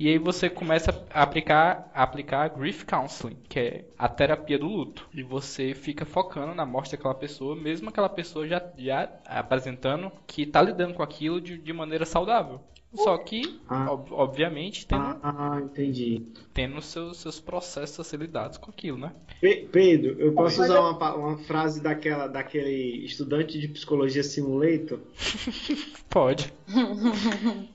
E 0.01 0.09
aí 0.09 0.17
você 0.17 0.49
começa 0.49 1.07
a 1.13 1.23
aplicar, 1.23 1.91
a 1.93 2.03
aplicar 2.03 2.49
grief 2.49 2.87
counseling, 2.87 3.37
que 3.47 3.61
é 3.61 3.85
a 3.99 4.09
terapia 4.09 4.59
do 4.59 4.67
luto. 4.67 5.07
E 5.13 5.23
você 5.23 5.75
fica 5.75 6.07
focando 6.07 6.55
na 6.55 6.65
morte 6.65 6.93
daquela 6.93 7.15
pessoa, 7.15 7.55
mesmo 7.55 7.91
aquela 7.91 8.09
pessoa 8.09 8.49
já, 8.49 8.63
já 8.79 9.11
apresentando 9.27 10.11
que 10.27 10.45
está 10.45 10.63
lidando 10.63 10.95
com 10.95 11.03
aquilo 11.03 11.39
de, 11.39 11.59
de 11.59 11.73
maneira 11.75 12.07
saudável. 12.07 12.63
Só 12.93 13.17
que, 13.19 13.61
Ah. 13.69 13.93
ob- 13.93 14.11
obviamente, 14.13 14.85
tendo, 14.85 15.17
Ah, 15.23 15.61
entendi. 15.63 16.23
tendo 16.53 16.83
seus, 16.83 17.19
seus 17.19 17.39
processos 17.41 18.01
a 18.01 18.05
ser 18.05 18.19
lidados 18.19 18.59
com 18.59 18.69
aquilo, 18.71 18.99
né? 18.99 19.13
Pe- 19.41 19.69
Pedro, 19.71 20.17
eu 20.21 20.33
posso 20.33 20.59
Mas 20.59 20.69
usar 20.71 20.79
eu- 20.81 20.91
uma, 20.97 21.15
uma 21.15 21.39
frase 21.39 21.81
daquela, 21.81 22.27
daquele 22.27 23.05
estudante 23.05 23.61
de 23.61 23.69
psicologia 23.69 24.25
simulator? 24.25 24.99
Pode. 26.11 26.53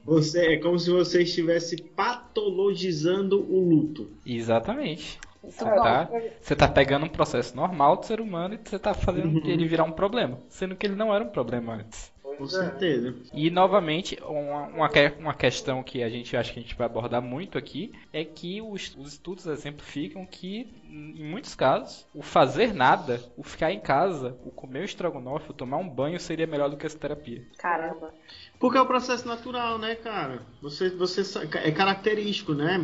Você 0.03 0.55
é 0.55 0.57
como 0.59 0.77
se 0.77 0.91
você 0.91 1.23
estivesse 1.23 1.77
patologizando 1.81 3.39
o 3.41 3.69
luto. 3.69 4.09
Exatamente. 4.25 5.19
Você 5.41 5.63
tá, 5.63 6.09
você 6.41 6.55
tá 6.55 6.67
pegando 6.67 7.05
um 7.05 7.09
processo 7.09 7.55
normal 7.55 7.97
do 7.97 8.05
ser 8.05 8.19
humano 8.19 8.55
e 8.55 8.59
você 8.69 8.79
tá 8.79 8.93
fazendo 8.95 9.47
ele 9.47 9.67
virar 9.67 9.83
um 9.83 9.91
problema. 9.91 10.39
Sendo 10.49 10.75
que 10.75 10.85
ele 10.87 10.95
não 10.95 11.13
era 11.13 11.23
um 11.23 11.29
problema 11.29 11.75
antes. 11.75 12.11
Com 12.37 12.45
é. 12.45 12.47
certeza. 12.47 13.15
E 13.33 13.49
novamente, 13.49 14.17
uma, 14.23 14.63
uma, 14.67 14.89
que- 14.89 15.13
uma 15.19 15.33
questão 15.33 15.83
que 15.83 16.03
a 16.03 16.09
gente 16.09 16.35
acha 16.35 16.53
que 16.53 16.59
a 16.59 16.61
gente 16.61 16.75
vai 16.75 16.85
abordar 16.85 17.21
muito 17.21 17.57
aqui 17.57 17.91
é 18.13 18.23
que 18.23 18.61
os, 18.61 18.95
os 18.97 19.13
estudos 19.13 19.45
exemplificam 19.45 20.25
que, 20.25 20.67
em 20.89 21.23
muitos 21.23 21.55
casos, 21.55 22.05
o 22.13 22.21
fazer 22.21 22.73
nada, 22.73 23.21
o 23.37 23.43
ficar 23.43 23.71
em 23.71 23.79
casa, 23.79 24.37
o 24.45 24.51
comer 24.51 24.81
o 24.81 24.85
estrogonofe, 24.85 25.51
o 25.51 25.53
tomar 25.53 25.77
um 25.77 25.89
banho 25.89 26.19
seria 26.19 26.47
melhor 26.47 26.69
do 26.69 26.77
que 26.77 26.85
essa 26.85 26.97
terapia. 26.97 27.43
Caramba. 27.57 28.13
Porque 28.59 28.77
é 28.77 28.81
o 28.81 28.85
processo 28.85 29.27
natural, 29.27 29.77
né, 29.77 29.95
cara? 29.95 30.41
Você, 30.61 30.89
você 30.89 31.21
é 31.63 31.71
característico, 31.71 32.53
né? 32.53 32.77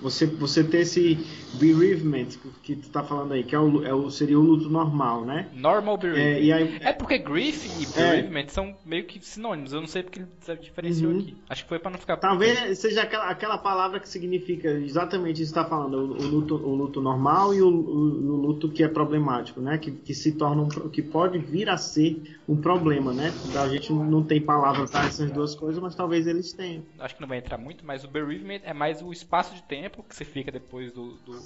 Você, 0.00 0.26
você 0.26 0.62
ter 0.62 0.78
esse 0.80 1.26
bereavement 1.52 2.26
que, 2.62 2.76
tu 2.76 2.88
tá 2.90 3.02
falando 3.02 3.32
aí, 3.32 3.42
que 3.42 3.54
é 3.54 3.58
o, 3.58 3.84
é 3.84 3.92
o, 3.92 4.10
seria 4.10 4.38
o 4.38 4.42
luto 4.42 4.68
normal, 4.68 5.24
né? 5.24 5.48
Normal 5.54 5.94
É, 5.94 5.98
bereavement. 5.98 6.38
e 6.40 6.52
aí, 6.52 6.78
É 6.82 6.92
porque 6.92 7.18
grief 7.18 7.66
e 7.66 7.84
bereavement 7.86 8.48
são 8.48 8.76
meio 8.84 9.04
que 9.04 9.20
sinônimos. 9.24 9.72
Eu 9.72 9.80
não 9.80 9.88
sei 9.88 10.02
porque 10.02 10.20
ele 10.20 10.28
diferenciou 10.60 11.12
Uhum. 11.12 11.18
aqui. 11.18 11.36
Acho 11.48 11.62
que 11.64 11.68
foi 11.68 11.78
pra 11.78 11.90
não 11.90 11.98
ficar. 11.98 12.16
Talvez 12.16 12.78
seja 12.78 13.02
aquela, 13.02 13.28
aquela 13.28 13.58
palavra 13.58 13.98
que 13.98 14.08
significa 14.08 14.68
exatamente 14.70 15.42
isso 15.42 15.52
que 15.52 15.58
está 15.58 15.68
falando, 15.68 15.94
o, 15.98 16.12
o 16.12 16.26
luto, 16.28 16.54
o 16.54 16.74
luto 16.74 17.00
normal 17.00 17.52
e 17.54 17.60
o, 17.62 17.68
o- 17.68 18.36
luto 18.48 18.68
que 18.70 18.82
é 18.82 18.88
problemático, 18.88 19.60
né? 19.60 19.78
Que, 19.78 19.90
que 19.90 20.14
se 20.14 20.32
torna 20.32 20.62
um, 20.62 20.68
que 20.90 21.02
pode 21.02 21.38
vir 21.38 21.68
a 21.68 21.76
ser 21.76 22.38
um 22.48 22.56
problema, 22.56 23.12
né? 23.12 23.34
A 23.54 23.68
gente 23.68 23.92
não 23.92 24.22
tem 24.22 24.40
palavra 24.40 24.86
para 24.86 25.06
essas 25.06 25.30
duas 25.32 25.54
coisas, 25.54 25.82
mas 25.82 25.94
talvez 25.94 26.26
eles 26.26 26.52
tenham. 26.52 26.82
acho 27.00 27.14
que 27.14 27.20
não 27.20 27.28
vai 27.28 27.38
entrar 27.38 27.58
muito, 27.58 27.84
mas 27.84 28.04
o 28.04 28.08
bereavement 28.08 28.60
é 28.64 28.72
mais 28.72 29.02
o 29.02 29.12
espaço 29.12 29.54
de 29.54 29.62
tempo 29.62 29.87
que 29.90 30.14
você 30.14 30.24
fica 30.24 30.50
depois 30.52 30.92
do, 30.92 31.12
do 31.18 31.38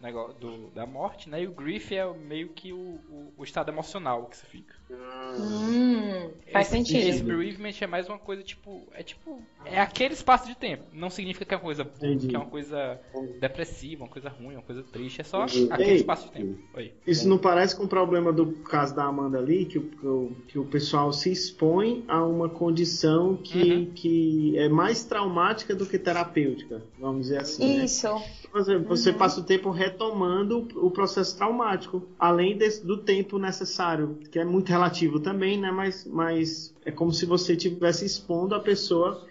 negócio 0.00 0.34
do- 0.38 0.68
da 0.70 0.86
morte, 0.86 1.28
né? 1.28 1.42
E 1.42 1.46
o 1.46 1.52
grief 1.52 1.92
é 1.92 2.06
meio 2.14 2.48
que 2.50 2.72
o, 2.72 2.76
o- 3.10 3.32
o 3.38 3.44
estado 3.44 3.70
emocional 3.70 4.26
que 4.26 4.36
você 4.36 4.46
fica. 4.46 4.74
Hum, 4.90 6.30
faz 6.52 6.66
esse, 6.68 6.76
sentido. 6.76 7.08
Esse 7.08 7.22
bereavement 7.22 7.72
é 7.80 7.86
mais 7.86 8.08
uma 8.08 8.18
coisa 8.18 8.42
tipo, 8.42 8.82
é 8.92 9.02
tipo, 9.02 9.40
é 9.64 9.80
aquele 9.80 10.14
espaço 10.14 10.46
de 10.46 10.56
tempo. 10.56 10.84
Não 10.92 11.10
significa 11.10 11.44
que 11.44 11.54
é 11.54 11.56
uma 11.56 11.62
coisa, 11.62 11.82
Entendi. 11.82 12.28
que 12.28 12.34
é 12.36 12.38
uma 12.38 12.48
coisa 12.48 12.98
depressiva, 13.40 14.04
uma 14.04 14.10
coisa 14.10 14.28
ruim, 14.28 14.54
uma 14.54 14.62
coisa 14.62 14.82
triste. 14.82 15.20
É 15.20 15.24
só 15.24 15.44
Entendi. 15.44 15.68
aquele 15.72 15.90
Ei. 15.90 15.96
espaço 15.96 16.26
de 16.26 16.32
tempo. 16.32 16.58
Oi. 16.74 16.92
Isso 17.06 17.28
não 17.28 17.38
parece 17.38 17.76
com 17.76 17.84
o 17.84 17.88
problema 17.88 18.32
do 18.32 18.52
caso 18.62 18.94
da 18.94 19.04
Amanda 19.04 19.38
ali, 19.38 19.64
que, 19.66 19.78
o- 19.78 19.82
que, 19.90 20.06
o- 20.06 20.36
que 20.48 20.58
o 20.58 20.64
pessoal 20.64 21.12
se 21.12 21.30
expõe 21.30 22.04
a 22.08 22.24
uma 22.24 22.48
condição 22.48 23.36
que, 23.36 23.72
Uhum. 23.72 23.90
que 23.94 24.58
é 24.58 24.68
mais 24.68 25.04
traumática 25.04 25.74
do 25.74 25.86
que 25.86 25.98
terapêutica, 25.98 26.82
vamos 26.98 27.22
dizer 27.22 27.40
assim. 27.40 27.80
Isso. 27.88 28.06
Você, 28.52 28.78
você 28.78 29.12
passa 29.12 29.40
o 29.40 29.44
tempo 29.44 29.70
retomando 29.70 30.58
o 30.74 30.86
o 30.86 30.90
processo 30.90 31.36
traumático, 31.36 32.02
além 32.18 32.56
desse- 32.56 32.84
do 32.86 32.96
tempo 32.96 33.38
necessário, 33.38 34.18
que 34.30 34.38
é 34.38 34.44
muito 34.44 34.68
relativo 34.70 35.20
também, 35.20 35.58
né? 35.58 35.70
Mas, 35.70 36.04
mas 36.06 36.74
é 36.84 36.90
como 36.90 37.12
se 37.12 37.26
você 37.26 37.52
estivesse 37.54 38.04
expondo 38.04 38.54
a 38.54 38.60
pessoa 38.60 39.22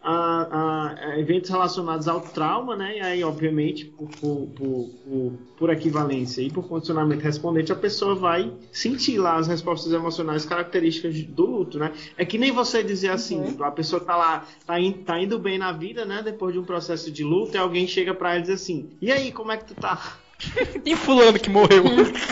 a, 0.00 0.92
a- 1.12 1.18
eventos 1.18 1.50
relacionados 1.50 2.06
ao 2.08 2.30
trauma, 2.30 2.76
né? 2.76 2.96
E 2.98 3.00
aí, 3.00 3.24
obviamente, 3.24 3.84
por, 3.86 4.10
por, 4.12 4.48
por, 4.54 5.38
por- 5.56 5.70
equivalência 5.70 6.40
e 6.42 6.50
por 6.50 6.66
condicionamento 6.68 7.22
respondente, 7.24 7.72
a 7.72 7.76
pessoa 7.76 8.14
vai 8.14 8.56
sentir 8.70 9.18
lá 9.18 9.36
as 9.36 9.46
respostas 9.48 9.92
emocionais 9.92 10.44
características 10.46 11.22
do 11.24 11.46
luto, 11.46 11.78
né? 11.78 11.92
É 12.16 12.24
que 12.24 12.38
nem 12.38 12.52
você 12.52 12.82
dizer 12.82 13.10
assim, 13.10 13.54
a 13.60 13.70
pessoa 13.70 14.04
tá 14.04 14.16
lá, 14.16 14.46
tá, 14.64 14.78
in- 14.80 15.02
tá 15.04 15.20
indo 15.20 15.38
bem 15.38 15.58
na 15.58 15.72
vida, 15.72 16.04
né? 16.04 16.22
Depois 16.22 16.52
de 16.54 16.60
um 16.60 16.64
processo 16.64 17.10
de 17.12 17.24
luto, 17.24 17.56
e 17.56 17.58
alguém 17.58 17.86
chega 17.86 18.14
pra 18.14 18.30
ela 18.30 18.38
e 18.38 18.42
diz 18.42 18.50
assim, 18.50 18.90
e 19.00 19.10
aí, 19.12 19.32
como 19.32 19.52
é 19.52 19.56
que 19.56 19.66
tu 19.66 19.74
tá? 19.74 20.20
E 20.84 20.94
fulano 20.96 21.38
que 21.38 21.50
morreu? 21.50 21.84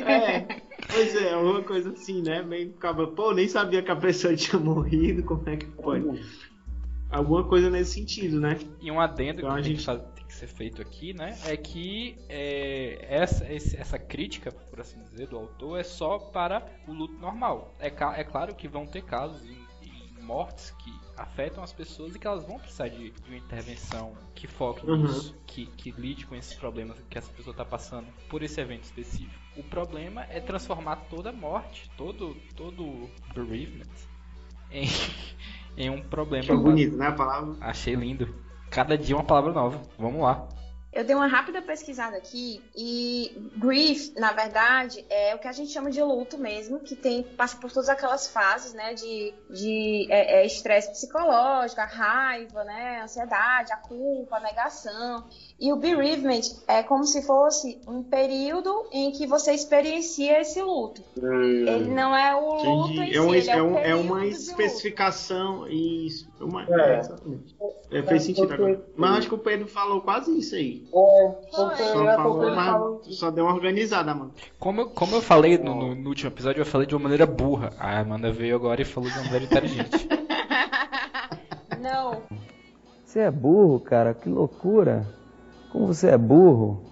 É, 0.00 0.48
pois 0.88 1.14
é, 1.14 1.32
alguma 1.32 1.62
coisa 1.64 1.90
assim, 1.90 2.22
né? 2.22 2.42
Meio 2.42 2.70
acaba, 2.76 3.08
pô, 3.08 3.32
nem 3.32 3.48
sabia 3.48 3.82
que 3.82 3.90
a 3.90 3.96
pessoa 3.96 4.34
tinha 4.36 4.58
morrido, 4.60 5.24
como 5.24 5.48
é 5.48 5.56
que 5.56 5.66
pode? 5.66 6.08
Alguma 7.10 7.46
coisa 7.46 7.68
nesse 7.70 7.92
sentido, 7.94 8.40
né? 8.40 8.58
E 8.80 8.90
um 8.92 9.00
adendo 9.00 9.42
Então, 9.42 9.50
que 9.50 9.56
a 9.56 9.60
tem, 9.60 9.74
gente- 9.74 9.86
tem 10.14 10.24
que 10.26 10.32
ser 10.34 10.46
feito 10.46 10.80
aqui, 10.80 11.12
né? 11.12 11.38
É 11.42 11.56
que 11.56 12.24
é, 12.28 12.98
essa, 13.08 13.44
essa 13.44 13.98
crítica, 13.98 14.52
por 14.52 14.80
assim 14.80 15.02
dizer, 15.02 15.26
do 15.26 15.36
autor 15.36 15.80
é 15.80 15.82
só 15.82 16.18
para 16.18 16.64
o 16.86 16.92
luto 16.92 17.18
normal. 17.18 17.74
É, 17.80 17.88
é 17.88 18.24
claro 18.24 18.54
que 18.54 18.68
vão 18.68 18.86
ter 18.86 19.02
casos 19.02 19.44
em, 19.44 19.68
em 19.80 20.12
mortes 20.20 20.70
que 20.70 21.00
afetam 21.16 21.62
as 21.64 21.72
pessoas 21.72 22.14
e 22.14 22.20
que 22.20 22.26
elas 22.26 22.44
vão 22.44 22.60
precisar 22.60 22.88
de, 22.88 23.10
de 23.10 23.30
uma 23.30 23.36
intervenção 23.38 24.16
que 24.32 24.46
foque 24.46 24.86
Uhum. 24.86 24.96
nisso, 24.96 25.34
que, 25.44 25.66
que 25.72 25.90
lide 25.90 26.24
com 26.24 26.36
esses 26.36 26.54
problemas 26.54 27.00
que 27.10 27.18
essa 27.18 27.32
pessoa 27.32 27.52
está 27.52 27.64
passando 27.64 28.12
por 28.28 28.44
esse 28.44 28.60
evento 28.60 28.84
específico. 28.84 29.44
O 29.56 29.64
problema 29.64 30.24
é 30.30 30.40
transformar 30.40 30.96
toda 31.08 31.32
morte, 31.32 31.90
todo, 31.96 32.36
todo 32.54 33.10
bereavement, 33.34 33.88
em, 34.70 34.86
em 35.78 35.88
um 35.88 36.02
problema. 36.02 36.52
É 36.52 36.56
bonito, 36.56 36.96
né? 36.96 37.06
A 37.06 37.12
palavra. 37.12 37.54
Achei 37.60 37.94
lindo. 37.94 38.28
Cada 38.70 38.98
dia 38.98 39.16
uma 39.16 39.24
palavra 39.24 39.52
nova. 39.52 39.80
Vamos 39.98 40.20
lá. 40.20 40.46
Eu 40.90 41.04
dei 41.04 41.14
uma 41.14 41.26
rápida 41.26 41.60
pesquisada 41.60 42.16
aqui 42.16 42.62
e 42.74 43.30
grief, 43.56 44.10
na 44.16 44.32
verdade, 44.32 45.04
é 45.10 45.34
o 45.34 45.38
que 45.38 45.46
a 45.46 45.52
gente 45.52 45.70
chama 45.70 45.90
de 45.90 46.02
luto 46.02 46.38
mesmo, 46.38 46.80
que 46.80 46.96
tem 46.96 47.22
passa 47.22 47.56
por 47.56 47.70
todas 47.70 47.90
aquelas 47.90 48.26
fases, 48.28 48.72
né, 48.72 48.94
de 48.94 49.34
de 49.50 50.06
é, 50.10 50.40
é, 50.40 50.46
estresse 50.46 50.90
psicológico, 50.90 51.80
a 51.80 51.84
raiva, 51.84 52.64
né, 52.64 53.00
a 53.00 53.04
ansiedade, 53.04 53.72
a 53.72 53.76
culpa, 53.76 54.36
a 54.36 54.40
negação. 54.40 55.24
E 55.60 55.72
o 55.72 55.76
bereavement 55.76 56.40
é 56.66 56.82
como 56.82 57.04
se 57.04 57.20
fosse 57.26 57.78
um 57.86 58.02
período 58.02 58.86
em 58.90 59.12
que 59.12 59.26
você 59.26 59.52
experiencia 59.52 60.40
esse 60.40 60.60
luto. 60.62 61.02
Ele 61.16 61.90
não 61.90 62.16
é 62.16 62.34
o 62.34 62.62
luto 62.84 62.92
em 63.02 63.10
si, 63.10 63.16
É, 63.16 63.20
um- 63.20 63.34
ele 63.34 63.50
é, 63.50 63.56
é 63.56 63.62
um- 63.62 63.78
é 63.78 63.94
uma 63.94 64.26
especificação. 64.26 65.66
Isso. 65.68 66.28
É 66.40 66.44
uma, 66.44 66.62
É. 66.64 66.94
é, 66.96 66.98
exatamente. 67.00 67.56
É, 67.90 68.02
fez 68.02 68.22
sentido 68.22 68.52
agora. 68.52 68.84
Mas 68.96 69.18
acho 69.18 69.28
que 69.28 69.34
o 69.34 69.38
Pedro 69.38 69.66
falou 69.66 70.00
quase 70.00 70.36
isso 70.38 70.54
aí. 70.54 70.77
É, 70.86 71.28
porque 71.28 71.50
Só, 71.56 71.70
é 72.08 72.16
porque 72.16 73.12
só 73.12 73.30
deu 73.30 73.44
uma 73.44 73.54
organizada, 73.54 74.14
mano. 74.14 74.32
Como 74.58 74.80
eu, 74.82 74.90
como 74.90 75.16
eu 75.16 75.22
falei 75.22 75.58
no, 75.58 75.74
no- 75.74 75.94
no 75.94 76.08
último 76.08 76.30
episódio, 76.30 76.60
eu 76.60 76.66
falei 76.66 76.86
de 76.86 76.94
uma 76.94 77.02
maneira 77.02 77.26
burra. 77.26 77.70
A 77.78 77.98
Amanda 78.00 78.30
veio 78.32 78.56
agora 78.56 78.80
e 78.82 78.84
falou 78.84 79.08
de 79.10 79.16
uma 79.16 79.24
maneira 79.24 79.44
inteligente. 79.44 80.08
Não. 81.80 82.22
Você 83.04 83.20
é 83.20 83.30
burro, 83.30 83.80
cara, 83.80 84.14
que 84.14 84.28
loucura. 84.28 85.06
Como 85.72 85.86
você 85.86 86.08
é 86.08 86.18
burro. 86.18 86.82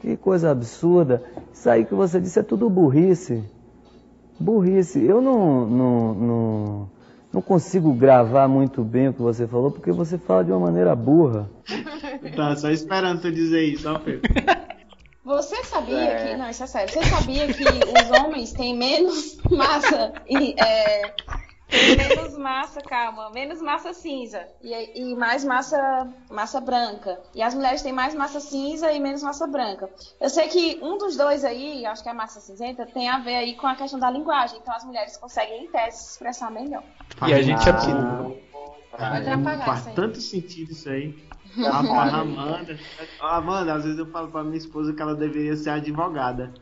Que 0.00 0.16
coisa 0.16 0.50
absurda. 0.50 1.22
Isso 1.52 1.68
aí 1.70 1.84
que 1.84 1.94
você 1.94 2.20
disse 2.20 2.38
é 2.38 2.42
tudo 2.42 2.68
burrice. 2.68 3.42
Burrice. 4.38 5.02
Eu 5.02 5.20
não, 5.22 5.66
não, 5.66 6.14
não, 6.14 6.90
não 7.34 7.42
consigo 7.42 7.92
gravar 7.92 8.46
muito 8.48 8.82
bem 8.84 9.08
o 9.08 9.12
que 9.12 9.20
você 9.20 9.46
falou, 9.46 9.70
porque 9.70 9.90
você 9.90 10.16
fala 10.16 10.44
de 10.44 10.52
uma 10.52 10.60
maneira 10.60 10.94
burra. 10.94 11.50
Tá, 12.36 12.56
só 12.56 12.70
esperando 12.70 13.20
tu 13.22 13.30
dizer 13.30 13.62
isso, 13.64 13.88
ó, 13.90 13.98
Pedro. 13.98 14.22
Você 15.24 15.62
sabia 15.64 15.98
É. 16.02 16.26
que. 16.32 16.36
Não, 16.36 16.48
isso 16.50 16.62
é 16.64 16.66
sério. 16.66 16.92
Você 16.92 17.02
sabia 17.04 17.46
que 17.46 17.62
os 17.64 18.20
homens 18.20 18.52
têm 18.52 18.76
menos 18.76 19.38
massa 19.50 20.12
e. 20.28 20.54
É, 20.62 21.14
menos 21.70 22.36
massa, 22.36 22.80
calma, 22.80 23.30
menos 23.30 23.60
massa 23.60 23.92
cinza 23.92 24.46
e, 24.62 25.00
e 25.00 25.16
mais 25.16 25.44
massa, 25.44 26.08
massa 26.30 26.60
branca. 26.60 27.20
E 27.34 27.42
as 27.42 27.54
mulheres 27.54 27.82
têm 27.82 27.92
mais 27.92 28.14
massa 28.14 28.40
cinza 28.40 28.92
e 28.92 29.00
menos 29.00 29.22
massa 29.22 29.46
branca. 29.46 29.88
Eu 30.20 30.28
sei 30.28 30.48
que 30.48 30.78
um 30.82 30.98
dos 30.98 31.16
dois 31.16 31.44
aí, 31.44 31.84
acho 31.86 32.02
que 32.02 32.08
é 32.08 32.12
a 32.12 32.14
massa 32.14 32.40
cinzenta, 32.40 32.86
tem 32.86 33.08
a 33.08 33.18
ver 33.18 33.36
aí 33.36 33.54
com 33.56 33.66
a 33.66 33.74
questão 33.74 33.98
da 33.98 34.10
linguagem. 34.10 34.58
Então 34.58 34.74
as 34.74 34.84
mulheres 34.84 35.16
conseguem, 35.16 35.64
em 35.64 35.70
tese, 35.70 35.98
se 35.98 36.10
expressar 36.12 36.50
melhor. 36.50 36.82
E 37.26 37.32
a 37.32 37.42
gente 37.42 37.68
é 37.68 37.72
Ah. 38.92 39.10
Pode 39.16 39.28
apagar 39.28 39.64
Faz 39.64 39.94
tanto 39.94 40.20
sentido 40.20 40.70
isso 40.72 40.88
aí. 40.88 41.14
Rapaz, 41.56 42.12
Amanda. 42.14 42.78
Amanda, 43.20 43.74
às 43.74 43.84
vezes 43.84 43.98
eu 43.98 44.06
falo 44.06 44.28
pra 44.28 44.42
minha 44.42 44.56
esposa 44.56 44.92
que 44.92 45.00
ela 45.00 45.14
deveria 45.14 45.54
ser 45.56 45.70
advogada. 45.70 46.52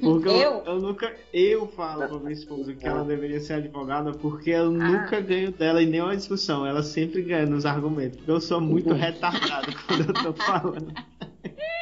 Porque 0.00 0.28
eu, 0.28 0.32
Eu? 0.34 0.62
eu 0.66 0.80
nunca. 0.80 1.14
Eu 1.32 1.68
falo 1.68 2.08
pra 2.08 2.18
minha 2.18 2.32
esposa 2.32 2.74
que 2.74 2.84
ela 2.86 3.04
deveria 3.04 3.38
ser 3.38 3.54
advogada 3.54 4.10
porque 4.12 4.50
eu 4.50 4.66
Ah. 4.66 4.70
nunca 4.70 5.20
ganho 5.20 5.52
dela 5.52 5.80
em 5.82 5.86
nenhuma 5.86 6.16
discussão. 6.16 6.66
Ela 6.66 6.82
sempre 6.82 7.22
ganha 7.22 7.46
nos 7.46 7.64
argumentos. 7.64 8.18
Eu 8.26 8.40
sou 8.40 8.60
muito 8.60 8.92
retardado 8.92 9.72
quando 9.86 10.08
eu 10.08 10.14
tô 10.14 10.32
falando. 10.32 10.92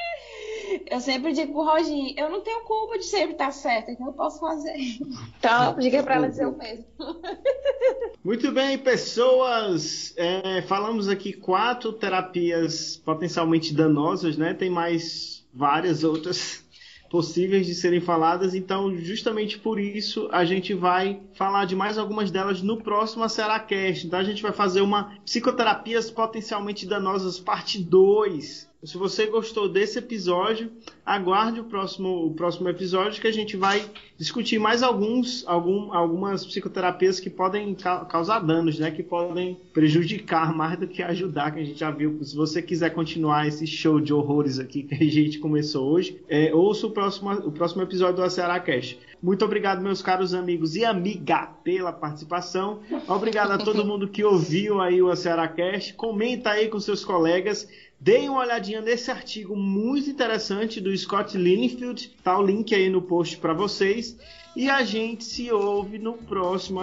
Eu 0.92 1.00
sempre 1.00 1.32
digo 1.32 1.54
pro 1.54 1.64
Roginho, 1.64 2.12
eu 2.18 2.28
não 2.28 2.42
tenho 2.42 2.64
culpa 2.64 2.98
de 2.98 3.06
sempre 3.06 3.32
estar 3.32 3.50
certa, 3.50 3.90
então 3.90 4.08
eu 4.08 4.12
posso 4.12 4.38
fazer. 4.38 4.76
Então, 5.38 5.74
diga 5.78 6.02
pra 6.02 6.16
ela 6.16 6.28
dizer 6.28 6.46
o 6.46 6.54
mesmo. 6.54 6.84
Muito 8.22 8.52
bem, 8.52 8.76
pessoas. 8.76 10.12
é, 10.18 10.60
falamos 10.60 11.08
aqui 11.08 11.32
quatro 11.32 11.94
terapias 11.94 12.98
potencialmente 12.98 13.72
danosas, 13.72 14.36
né? 14.36 14.52
Tem 14.52 14.68
mais 14.68 15.42
várias 15.50 16.04
outras 16.04 16.62
possíveis 17.10 17.66
de 17.66 17.74
serem 17.74 18.02
faladas. 18.02 18.54
Então, 18.54 18.94
justamente 18.94 19.58
por 19.58 19.80
isso, 19.80 20.28
a 20.30 20.44
gente 20.44 20.74
vai 20.74 21.22
falar 21.42 21.64
de 21.64 21.74
mais 21.74 21.98
algumas 21.98 22.30
delas 22.30 22.62
no 22.62 22.76
próximo 22.76 23.24
Aceracast. 23.24 24.06
Então, 24.06 24.18
a 24.18 24.22
gente 24.22 24.40
vai 24.40 24.52
fazer 24.52 24.80
uma 24.80 25.12
psicoterapias 25.24 26.08
potencialmente 26.08 26.86
danosas 26.86 27.40
parte 27.40 27.82
2. 27.82 28.70
Se 28.84 28.96
você 28.98 29.26
gostou 29.26 29.68
desse 29.68 29.98
episódio, 29.98 30.70
aguarde 31.06 31.60
o 31.60 31.64
próximo, 31.64 32.26
o 32.26 32.34
próximo 32.34 32.68
episódio 32.68 33.20
que 33.20 33.26
a 33.28 33.32
gente 33.32 33.56
vai 33.56 33.84
discutir 34.16 34.58
mais 34.58 34.82
alguns, 34.82 35.44
algum, 35.46 35.92
algumas 35.92 36.44
psicoterapias 36.44 37.18
que 37.20 37.30
podem 37.30 37.74
ca- 37.74 38.04
causar 38.04 38.40
danos, 38.40 38.78
né? 38.80 38.90
Que 38.90 39.02
podem 39.02 39.56
prejudicar 39.72 40.52
mais 40.54 40.78
do 40.78 40.86
que 40.88 41.00
ajudar, 41.02 41.52
que 41.52 41.60
a 41.60 41.64
gente 41.64 41.78
já 41.78 41.90
viu. 41.92 42.18
Se 42.22 42.34
você 42.36 42.60
quiser 42.62 42.90
continuar 42.90 43.46
esse 43.48 43.66
show 43.66 44.00
de 44.00 44.12
horrores 44.12 44.58
aqui 44.58 44.82
que 44.84 44.94
a 44.94 45.10
gente 45.10 45.38
começou 45.38 45.88
hoje, 45.92 46.20
é, 46.28 46.52
ouça 46.54 46.86
o 46.86 46.90
próximo, 46.90 47.32
o 47.32 47.52
próximo 47.52 47.82
episódio 47.82 48.16
do 48.16 48.22
Acerá 48.22 48.58
Cash. 48.58 48.96
Muito 49.22 49.44
obrigado, 49.44 49.80
meus 49.80 50.02
caros 50.02 50.34
amigos 50.34 50.74
e 50.74 50.84
amiga, 50.84 51.46
pela 51.62 51.92
participação. 51.92 52.80
Obrigado 53.06 53.52
a 53.52 53.58
todo 53.58 53.84
mundo 53.84 54.08
que 54.08 54.24
ouviu 54.24 54.80
aí 54.80 55.00
o 55.00 55.10
Acerá 55.10 55.46
Cash. 55.46 55.92
Comenta 55.92 56.50
aí 56.50 56.68
com 56.68 56.80
seus 56.80 57.04
colegas. 57.04 57.68
Deem 58.00 58.28
uma 58.28 58.40
olhadinha 58.40 58.80
nesse 58.80 59.12
artigo 59.12 59.54
muito 59.54 60.10
interessante 60.10 60.80
do 60.80 60.96
Scott 60.96 61.38
Linfield. 61.38 62.16
Tá 62.24 62.36
o 62.36 62.42
link 62.42 62.74
aí 62.74 62.90
no 62.90 63.00
post 63.00 63.36
para 63.36 63.52
vocês. 63.52 64.18
E 64.56 64.68
a 64.68 64.82
gente 64.82 65.22
se 65.22 65.52
ouve 65.52 66.00
no 66.00 66.14
próximo 66.14 66.80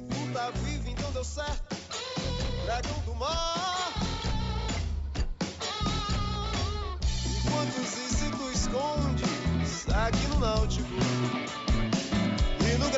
tu 0.00 0.32
tá 0.32 0.52
então 0.90 1.24
certo. 1.24 1.63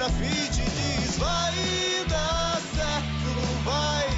E 0.07 0.09
grafite 0.09 0.63
diz: 0.63 1.19
vai 1.19 2.05
dar 2.09 2.61
certo, 2.77 3.31
vai 3.65 4.09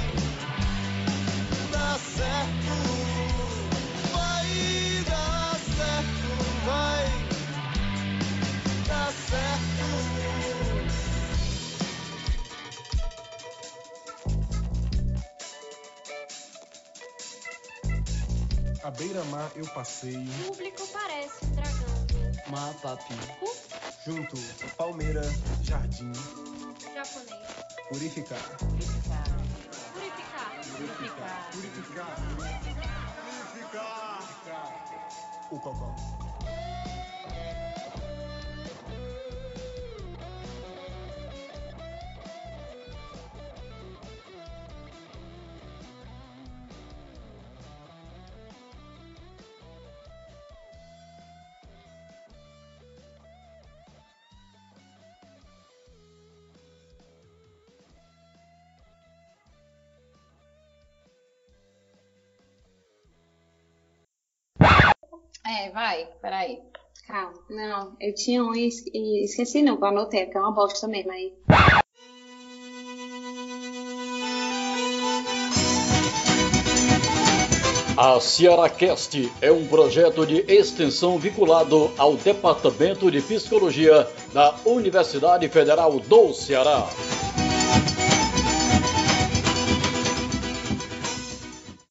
dar 1.71 1.99
certo. 1.99 2.73
Vai 4.13 5.03
dar 5.09 5.55
certo, 5.75 6.29
vai 6.65 7.05
dar 8.87 9.11
certo. 9.11 9.87
À 18.83 18.91
beira-mar 18.91 19.51
eu 19.55 19.65
passeio, 19.65 20.23
Público 20.45 20.87
parece. 20.93 21.48
Mapapi. 22.49 23.13
junto 24.05 24.35
palmeira, 24.75 25.21
jardim, 25.61 26.11
Japonês. 26.93 27.47
purificar. 27.89 28.39
Purificar. 28.57 29.23
Purificar. 30.71 31.51
Purificar. 31.51 32.19
O 35.51 35.59
cocó. 35.59 36.28
É, 65.45 65.69
vai, 65.71 66.07
peraí. 66.21 66.59
Calma. 67.07 67.33
Não, 67.49 67.95
eu 67.99 68.13
tinha 68.13 68.43
um 68.43 68.53
e 68.53 68.67
es- 68.67 68.85
esqueci 68.93 69.61
não, 69.63 69.77
que 69.77 69.83
eu 69.83 69.87
anotei, 69.87 70.25
porque 70.25 70.37
é 70.37 70.41
uma 70.41 70.51
bosta 70.53 70.87
mesmo 70.87 71.11
aí. 71.11 71.33
A 77.97 78.17
Cearacast 78.21 79.29
é 79.41 79.51
um 79.51 79.67
projeto 79.67 80.25
de 80.25 80.37
extensão 80.47 81.17
vinculado 81.19 81.91
ao 81.97 82.15
Departamento 82.15 83.11
de 83.11 83.21
Psicologia 83.21 84.07
da 84.33 84.55
Universidade 84.65 85.47
Federal 85.49 85.99
do 85.99 86.33
Ceará. 86.33 86.87